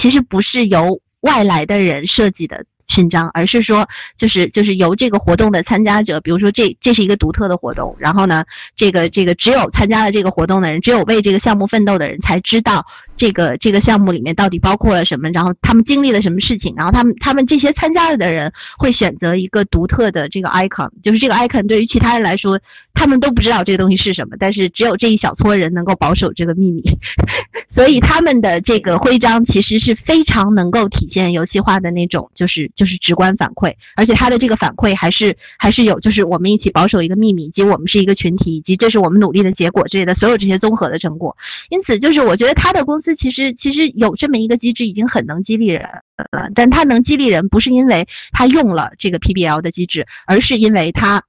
[0.00, 2.64] 其实不是由外来的人设计的。
[2.88, 8.44] 勋章，而是说，就是就是由这个活动的参加者，比如说这这是一个独特的活动，然后呢，
[8.76, 12.86] 这个这个只有参加了这个活动的人，只有为这个项目奋斗的人才知道
[13.16, 22.60] 这个这个项目里面到底包括了什么，然后他们经历了什么事情，然后他们他们这些参加了的人会选择一个独特的这个 icon，就是这个 icon 对于其他人来说，
[22.94, 26.82] 他们都不知道这个东西是什么，但是只有这一小撮人能够保守这个秘密，
[27.74, 41.36] 所以他们的这个徽章其实是非常能够体现游戏化的那种，就是就是直观反馈，而且他的这个反馈还是还是有，就是我们一起保守一个秘密，以及我们是一个群体，以及这是我们努力的结果之类的，所有这些综合的成果。
[41.70, 46.50] 因此，就是我觉得他的公司这其实其实有这么一个机制，已经很能激励人了。
[46.56, 51.22] 但他能激励人，不是因为他用了这个 PBL 的机制，而是因为他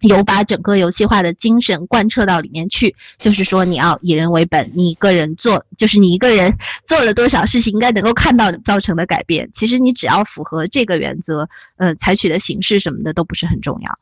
[0.00, 2.96] 有把整个游戏化的精神贯彻到里面去。
[3.18, 6.56] 就是说，你要以人为本，你一个人做，就是你一个人
[6.88, 9.50] 做了多少事情，应该能够看到造成的改变。
[9.60, 13.98] 其实你只要符合这个原则，呃，采取的形式什么的都不是很重要。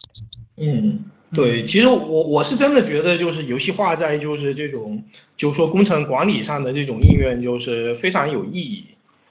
[0.56, 1.00] 嗯。
[1.34, 5.02] 对，其实我我是真的觉得，就是游戏化在就是这种，
[5.36, 8.84] 就是说工程管理上的这种应用，就是非常有意义。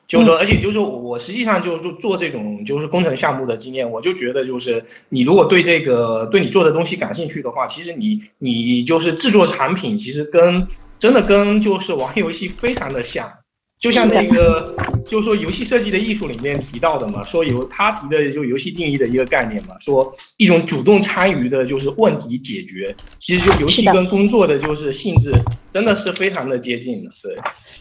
[0.08, 10.68] 就是说，而且就是我实际上就是做这种就是工程项目的经验，我就觉得就是你如果对这个对你做的东西感兴趣的话，其实你你就是制作产品，其实跟
[11.00, 13.32] 真的跟就是玩游戏非常的像。
[13.82, 14.76] 就像那个，
[15.10, 25.34] 就是说游戏设计的艺术里面提到的嘛，说有他提的就游戏定义的一个概念嘛，说一种主动参与的，就是问题解决，其实就游戏跟工作的就是性质
[25.74, 27.36] 真的是非常的接近的，对。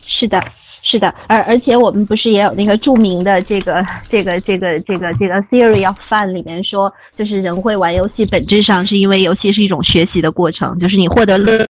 [0.07, 0.43] 是的。
[0.91, 3.81] 是的，而而且我们不是也有那个著名的这个
[4.11, 11.65] 这个这个这个这个 theory of fun 里面说，就是人会玩游戏，本质上是因为游戏是一种学习的过程，就是你获得乐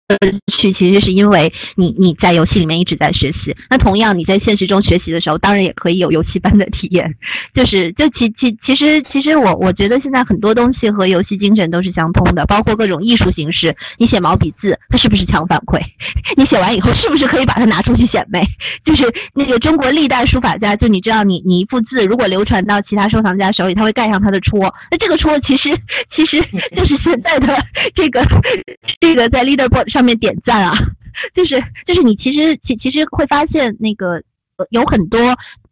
[0.60, 3.56] 趣，其实是因为你你在游戏里面一直在学习。
[3.72, 7.16] 那同样你在现实中学习的时候，当然也可以有游戏般的体验。
[7.56, 13.76] 就是就其其其实其实我我觉得现在很多东西和游戏精神都是相通的，包括各种艺术形式。
[13.98, 15.82] 你写毛笔字，它是不是强反馈？
[16.38, 18.40] 你写完以后是不是可以把它拿出去显摆？
[18.86, 18.98] 就。
[18.98, 24.60] 是那个中国历代书法家，就你知道，你你一幅字如果流传到其他收藏家手里，他会盖上他的戳。
[24.92, 25.70] 那这个戳其实
[26.16, 26.42] 其实
[26.76, 27.56] 就是现在的
[27.96, 28.22] 这个
[29.00, 30.74] 这个在 Leaderboard 上面点赞啊，
[31.34, 31.56] 就是
[31.86, 34.22] 就是你其实其其实会发现那个
[34.70, 35.20] 有很多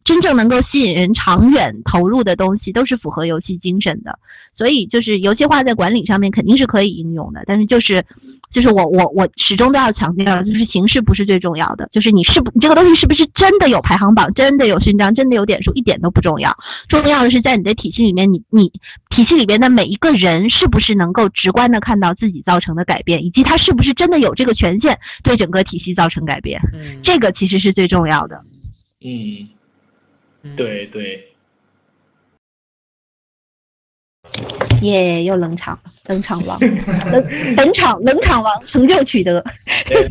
[0.05, 4.17] 真正能够吸引人长远投入的东西，都是符合游戏精神的。
[4.57, 8.05] 所以就是游戏化在管理上面肯定是可以应用的，但是就是。
[8.53, 16.55] 就是我我我始终都要强调，就是形式不是最重要的，就是你是不你这个东西是不是真的有排行榜，真的有勋章，真的有点数，一点都不重要。
[16.87, 18.71] 重要的是在你的体系里面，你你
[19.09, 26.61] 体系里边的每一个人是不是能够直观的看到自己造成的改变，以及他是不是真的有这个权限对整个体系造成改变。
[26.73, 28.41] 嗯，这个其实是最重要的。
[29.03, 29.49] 嗯，
[30.55, 31.27] 对对。
[34.81, 39.43] 耶，又冷场，冷场王，冷冷场冷场王成就取得。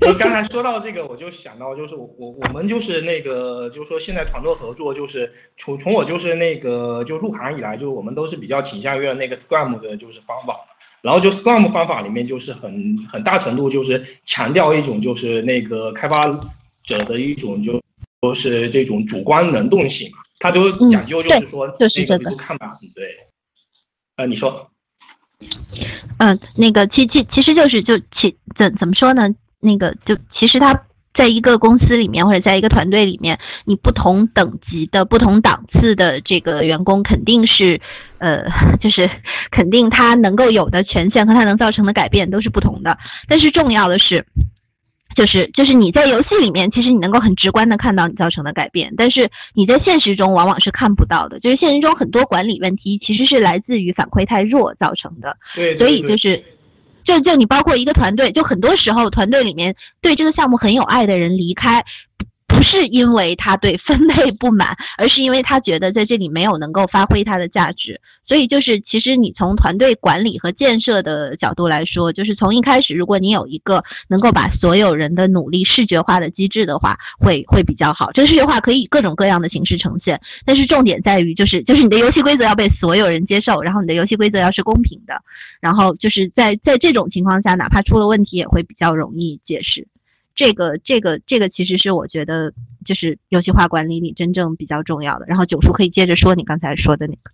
[0.08, 10.56] 我刚才说到这个，我就想到，就是我我我们就是那个，就是说现在团队合作，就是从从我就是那个就入行以来，就是我们都是比较倾向于那个 Scrum 的就是方法，
[11.02, 16.26] 然后就 Scrum 方法里面就是很很大程度就是强调一种就是那个开发
[16.84, 17.80] 者的一种就
[18.22, 20.10] 就是这种主观能动性，
[20.44, 23.06] 他都讲究就是说就是这个看法，对。
[24.18, 24.68] 呃，你说，
[26.18, 29.34] 嗯，那个，其其其实就是就其怎怎么说呢？
[29.58, 30.82] 那个就其实他
[31.14, 37.80] 在一个公司里面或者在一个团队里面，你不同等级的不同档次的这个员工肯定是，
[38.18, 38.44] 呃，
[38.82, 39.10] 就是
[39.50, 42.98] 肯定他能够有的权限和他能造成的改变都是不同的。
[43.28, 44.26] 但是重要的是。
[45.14, 51.40] 就是就是你在游戏里面，其实你能够很直观的看到你造成的改变，但是你在现实中往往是看不到的。
[51.40, 55.36] 就是现实中很多管理问题其实是来自于反馈太弱造成的。
[55.54, 56.42] 对，所以就是，
[57.04, 61.84] 就就你包括一个团队，就很多时候团队里面对这个项目很有爱的人离开。
[62.46, 68.00] 不是因为他对分配不满，而是因为他觉得在这里没有能够发挥他的价值。
[68.26, 78.12] 所以就是，其实你从团队管理和建设的角度来说，就是从一开始，如果你有一个能够把所有人的努力视觉化的机制的话，会会比较好。
[78.12, 85.14] 这个视觉化可以以各种各样的形式呈现，但是重点在于，就是就是你的游戏规则要被所有人接受，然后你的游戏规则要是公平的，
[85.60, 89.86] 然后就是在在这种情况下，哪怕出了问题，也会比较容易解释。
[90.34, 92.52] 这个这个这个其实是我觉得
[92.84, 95.26] 就是游戏化管理里真正比较重要的。
[95.26, 97.30] 然后九叔可以接着说你刚才说的那个。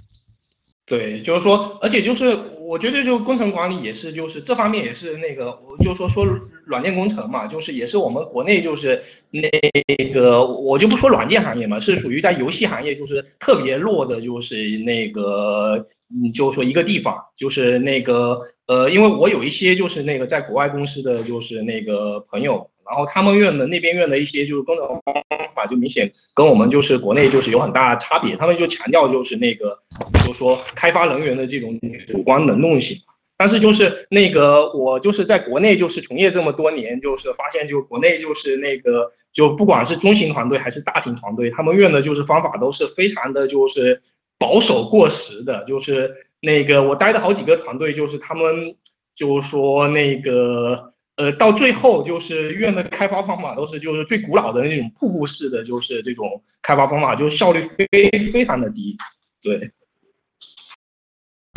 [0.87, 6.27] 对，就是说，而且就是我觉得就工程管理也是，就是这方面也是那个，我就说说
[6.67, 22.69] 软件工程嘛，就是也是我们国内就是那个我就不说软件行业嘛，是属于在游戏行业就是特别弱的，就是那个嗯，就说一个地方，就是那个呃，因为我有一些就是那个在国外公司的就是那个朋友。
[22.91, 25.15] 然后他们院的那边院的一些就是工作方
[25.55, 29.79] 法就明显跟我们就是国内就是有很大差别，他们就强调就是那个
[30.25, 31.79] 就是说开发人员的这种
[32.09, 32.97] 主观能动性。
[33.39, 44.03] 但是就是那个我就是在国内就是从业这么多年，就是发现就国内就是那个就不管是中型团队还是大型团队，他们用的就是方法都是非常的就是
[44.37, 45.65] 保守过时的。
[45.69, 46.11] 就是
[46.43, 48.75] 那个我待的好几个团队，就是他们
[49.17, 58.97] 就是说那个呃到最后就是院的开发方法都是就是最古老的那种瀑布式的就是这种开发方法，就效率非非常的低，
[59.43, 59.71] 对。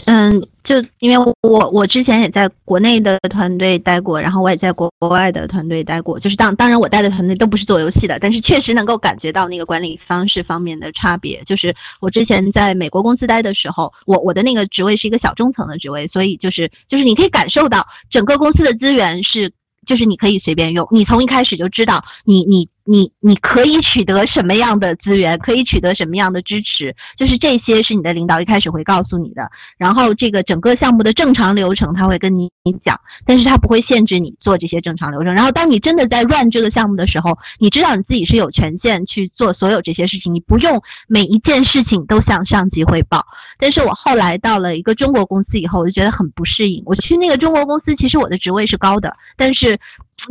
[0.06, 11.44] 嗯，就因为我我之前也在国内的团队待过，然后我也在国国外的团队待过，就是当当然我带的团队都不是做游戏的，但是确实能够感觉到那个管理方式方面的差别。
[11.46, 19.54] 就是我之前在美国公司待的时候，我我的那个职位是一个小中层的职位，所以就是就是你可以感受到整个公司的资源是
[19.86, 22.70] 就是你可以随便用，你从一开始就知道你你。
[22.86, 29.50] 你你可以取得什么样的资源，可以取得什么样的支持，就是这些是你的领导一开始会告诉你的。
[29.78, 32.50] 然后这个整个项目的正常流程他会跟你
[32.84, 35.34] 讲，但是他不会限制你做这些正常流程。
[35.34, 43.26] 然后当你真的在 run 这个项目的时候，你知道你自己是有权限去做所有这些事情，你不用每一件事情都向上级汇报。
[43.60, 46.84] 但是我后来到了一个中国公司以后，我就觉得很不适应。
[46.86, 49.80] 我去那个中国公司，其实我的职位是高的，但是。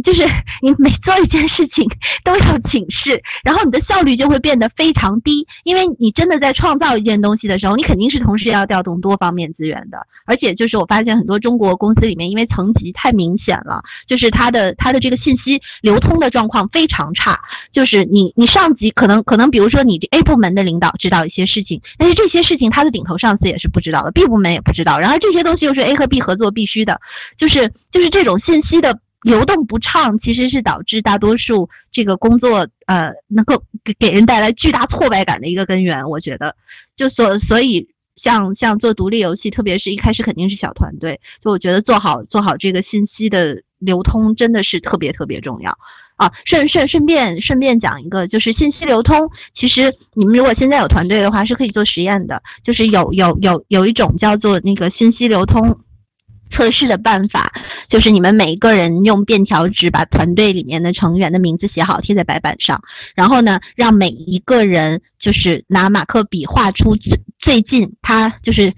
[0.04, 0.24] 就是
[0.62, 1.86] 你每做一件事情
[2.24, 10.06] 都要请示，然后你的效率就会变得非常低，因为你真的在创造一件东西的时候，你肯定是同时要调动多方面资源的。
[10.24, 17.40] 而且就是我发现很多中国公司里面，因为层级太明显了，就是它的它的这个信息流通的状况非常差。
[17.72, 24.98] 就是你你上级可能可能比如说你这 A 部门的领导知道一些事情，但是这些事情他的顶头上司也是不知道的，B 部门也不知道。
[24.98, 27.00] 然后这些东西又是 A 和 B 合作必须的，
[27.36, 28.98] 就是就是这种信息的。
[29.22, 36.10] 流动不畅，其实是导致大多数这个工作呃能够给给人带来巨大挫败感的一个根源。
[36.10, 36.56] 我觉得，
[36.96, 45.76] 就所所以像像做独立游戏，特别是一开始肯定是小团队，就我觉得做好做好这个信息的流通真的是特别特别重要
[46.16, 46.32] 啊。
[46.44, 55.78] 顺顺顺便顺便讲一个，就是信息流通，其实你们如果现在有团队的话，是可以做实验的，就是有有有有一种叫做那个信息流通。
[56.52, 57.52] 测试的办法
[57.88, 62.82] 就是你们每一个人用便条纸把团队里面的成员的名字写好，贴在白板上，
[63.16, 68.72] 然后呢，让每一个人就是拿马克笔画出最最近他就是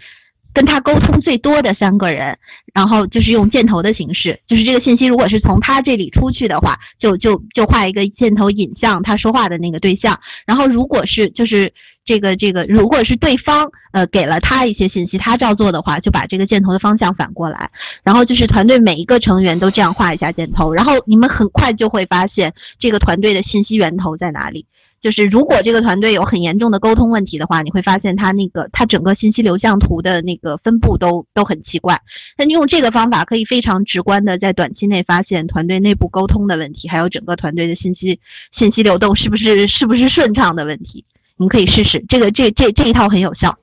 [0.55, 2.39] 跟他沟通最多的三个人，
[2.73, 11.73] 然后就是用箭头的形式，就是这个信息如果是从他这里出去的话，就就就画一个箭头引向他说话的那个对象，然后如果是就是。
[12.05, 17.71] 这个这个，如果是对方呃给了他一些信息，他照做的话，就把这个箭头的方向反过来，
[18.03, 24.67] 然后就是团队每一个成员都这样画一下箭头，然后你们很快就会发现这个团队的信息源头在哪里。
[25.01, 32.01] 就是如果这个团队有很严重的沟通问题的话，你会发现他那个他整个信息流向图的那个分布都都很奇怪。
[32.39, 38.19] 那你用这个方法可以非常直观的在短期内发现团队内部沟通的问题，还有整个团队的信息
[38.59, 41.05] 信息流动是不是是不是顺畅的问题。
[41.37, 43.57] 你可以试试这个，这这这一套很有效。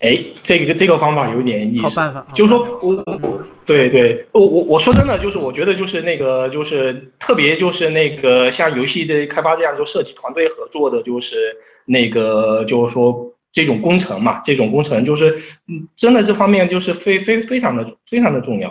[0.00, 1.82] 哎，这个这个方法有点意思。
[1.82, 2.24] 好办法。
[2.34, 11.56] 就是说我我对对，我我我说真的，就是我觉得就是那个就是特别就是那个像游戏的开发这样就设计团队合作的，就是
[11.86, 18.70] 那个就是说这种工程嘛，这种工程就是嗯，真的这方面就是非非非常的非常的重要。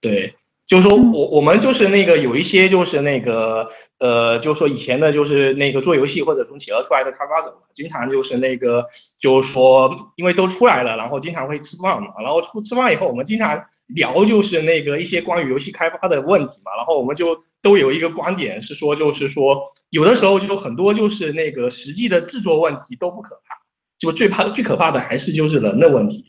[0.00, 0.32] 对，
[0.66, 3.68] 就是说我我们就是那个有一些就是那个。
[4.02, 8.84] 呃，就是说以前呢，就是那个做游戏或者从企鹅出来的开发者，经常就是那个，
[9.20, 19.56] 就是说，因为都出来了，然后经常会吃饭嘛，然后出吃饭以后，我们经常聊就是那个一些关于游戏开发的问题嘛，然后我们就都有一个观点是说，就是说
[19.90, 23.54] 有的时候就很多就是那个实际的制作问题都不可怕，
[24.00, 26.24] 就最怕最可怕的还是就是人的问题。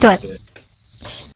[0.00, 0.40] 对。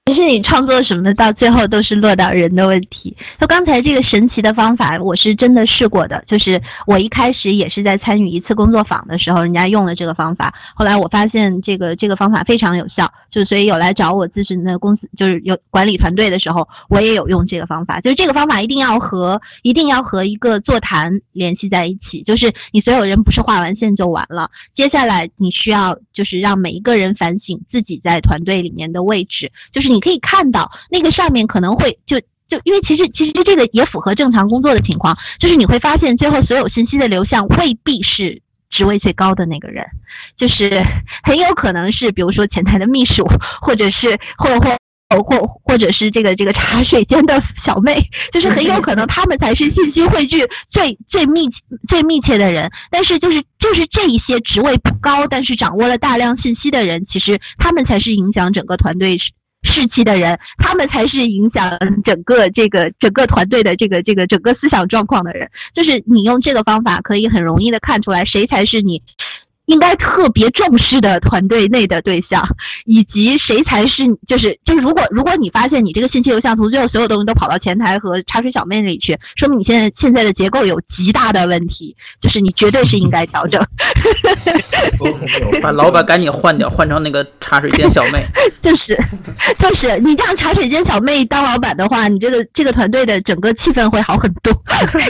[0.09, 3.16] 其实你创作什么，到最后都是落到人的问题。
[3.40, 6.24] 就刚才这个神奇的方法，我是真的试过的。
[6.28, 10.54] 就是我一开始也是在参与一次工作坊的时候，人家用了这个方法。
[10.76, 18.00] 后来我发现这个这个方法非常有效，就所以有来找我咨询的公司，就是有管理团队的时候，我也有用这个方法。
[18.00, 22.22] 就是这个方法一定要和一定要和一个座谈联系在一起。
[22.22, 29.95] 就是你所有人不是画完线就完了，接下来你需要就是让每一个人反省自己在团队里面的位置，就是你。
[29.97, 32.20] 你可以看到那个上面可能会就
[32.51, 39.86] 就因为其实其实这个也符合正常工作的情况，就是你会发现最后所有信息的流向未必是职位最高的那个人，
[40.36, 40.84] 就是
[41.24, 43.26] 很有可能是比如说前台的秘书，
[43.62, 44.76] 或者是或或
[45.22, 47.97] 或或者是这个这个茶水间的小妹，
[48.32, 50.38] 就是很有可能他们才是信息汇聚
[50.70, 51.49] 最最密
[51.88, 52.70] 最密切的人。
[52.90, 59.16] 但是就是就是这一些职位不高，但是掌握了大量信息的人，其实他们才是影响整个团队
[59.66, 65.50] 士气的人，他们才是影响整个这个整个团队的这个这个整个思想状况的人。
[65.74, 69.02] 就是你用这个方法，可以很容易的看出来谁才是你。
[69.66, 72.42] 应该特别重视的团队内的对象，
[72.84, 83.60] 以及谁才是就是就是如果如果你发现你这个信息流向图最后所有东西都跑到前台和茶水小妹那里去，说明你现在现在的结构有极大的问题，就是你绝对是应该调整。
[85.60, 88.24] 把老板赶紧换掉，换成那个茶水间小妹。
[88.62, 88.96] 就是
[89.58, 94.52] 就是你让茶水间小妹当老板的话，你这个这个团队的整个气氛会好很多，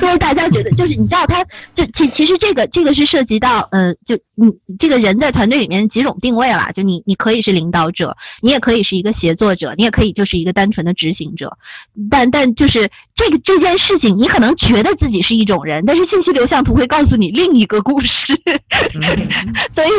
[0.00, 1.44] 因为大家觉得就是你知道他
[1.74, 4.16] 就其其实这个这个是涉及到嗯就。
[4.46, 11.56] 你这个人在团队里面几种定位了，就你你可以是领导者，你也可以是一个协作者，你也可以就是一个单纯的执行者。
[12.10, 18.08] 但但就是这个这件事情，你可能觉得自己是一种人，但是信息流向图会告诉你另一个故事。
[19.74, 19.90] 所以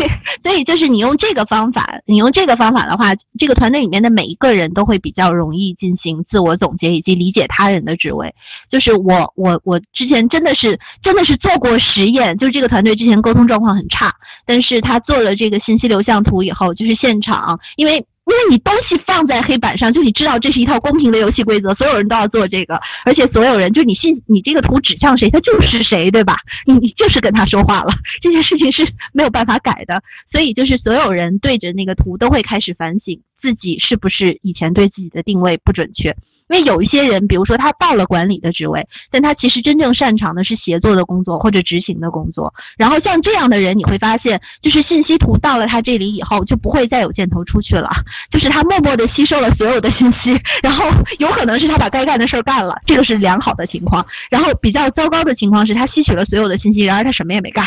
[0.44, 8.34] 所以就是你用这个方法，你用这个方法的话，这个团队里面的每一个人都会比较容易进行自我总结以及理解他人的职位。
[8.70, 14.14] 就是我我我之前真的是真的是做过实验，就是这个团队之前沟通状况很差。
[14.48, 26.38] 但是他做了这个信息流向图以后，就是现场，因为因为你东西放在黑板上，就你知道这是一套公平的游戏规则，所有人都要做这个，而且所有人就你信你这个图指向谁，他就是谁，对吧？
[26.66, 28.84] 你你就是跟他说话了，这件事情是
[29.14, 36.16] 没有办法改的，所以就是所有人对着那个图都会开始反省自己是不是以前对自己的定位不准确。
[36.50, 42.54] 因为有一些人，比如说他到了管理的职位，但他其实真正擅长的是协作的工作或者执行的工作。
[42.78, 47.90] 然后像这样的人，你会发现，就是信息图到了他这里以后，就不会再有箭头出去了，
[48.32, 50.90] 就是他默默地吸收了所有的信息，然后
[51.20, 54.06] 有可能是他把该干的事儿干了，这个是良好的情况。
[54.30, 57.66] 然后比较糟糕的情况是他吸取了所有的信息，然而他什么也没干，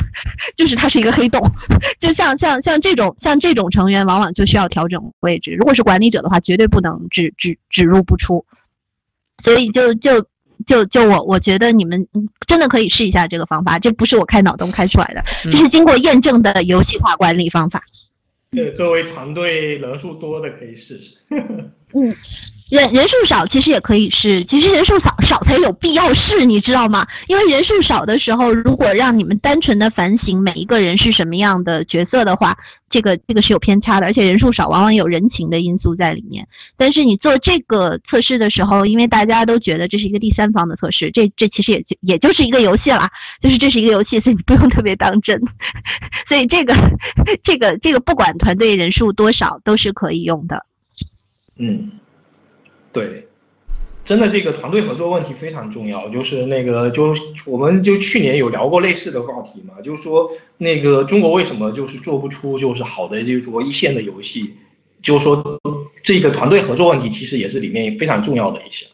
[0.57, 1.41] 就是他是一个黑洞。
[2.01, 5.51] 就像像像这种像这种成员，往往就需要调整位置。
[5.53, 8.45] 如果是管理者的话，绝对不能只只只入不出。
[9.45, 10.21] 所以就就
[10.67, 12.07] 就就我我觉得你们
[12.47, 17.83] 真的可以试一下这个方法，这不是我开脑洞开出来的，这是经过验证的游戏化管理方法。
[18.51, 21.15] 对，作为团队人数多的可以试试。
[21.95, 22.15] 嗯。
[22.71, 27.05] 人人数少其实也可以试，其实人数少少才有必要试，你知道吗？
[27.27, 32.57] 因为人数少的时候，如果让你们单纯的反省每一个人是什么样的角色的话，
[32.89, 36.47] 这个这个是有偏差的，而且人数少往往有人情的因素在里面。
[36.77, 43.11] 但是你做这个测试的时候，因为大家都觉得这是一个第三方的测试，这这其实也就也就是一个游戏啦，
[43.43, 45.41] 就是这是一个游戏，所以你不用特别当真。
[46.29, 46.73] 所以这个
[47.43, 50.65] 这个这个不管团队人数多少都是可以用的。
[51.59, 51.91] 嗯。
[52.93, 53.25] 对，
[54.05, 56.09] 真的这个团队合作问题非常重要。
[56.09, 57.15] 就是那个，就
[57.47, 64.55] 我们就去年有聊过类似的话题嘛，就是说那个中国为什么就是做不出就是好的就是说一线的游戏，
[65.03, 65.61] 就是说
[66.03, 68.87] 这个团队合作问题其实也是里面非常重要的一些。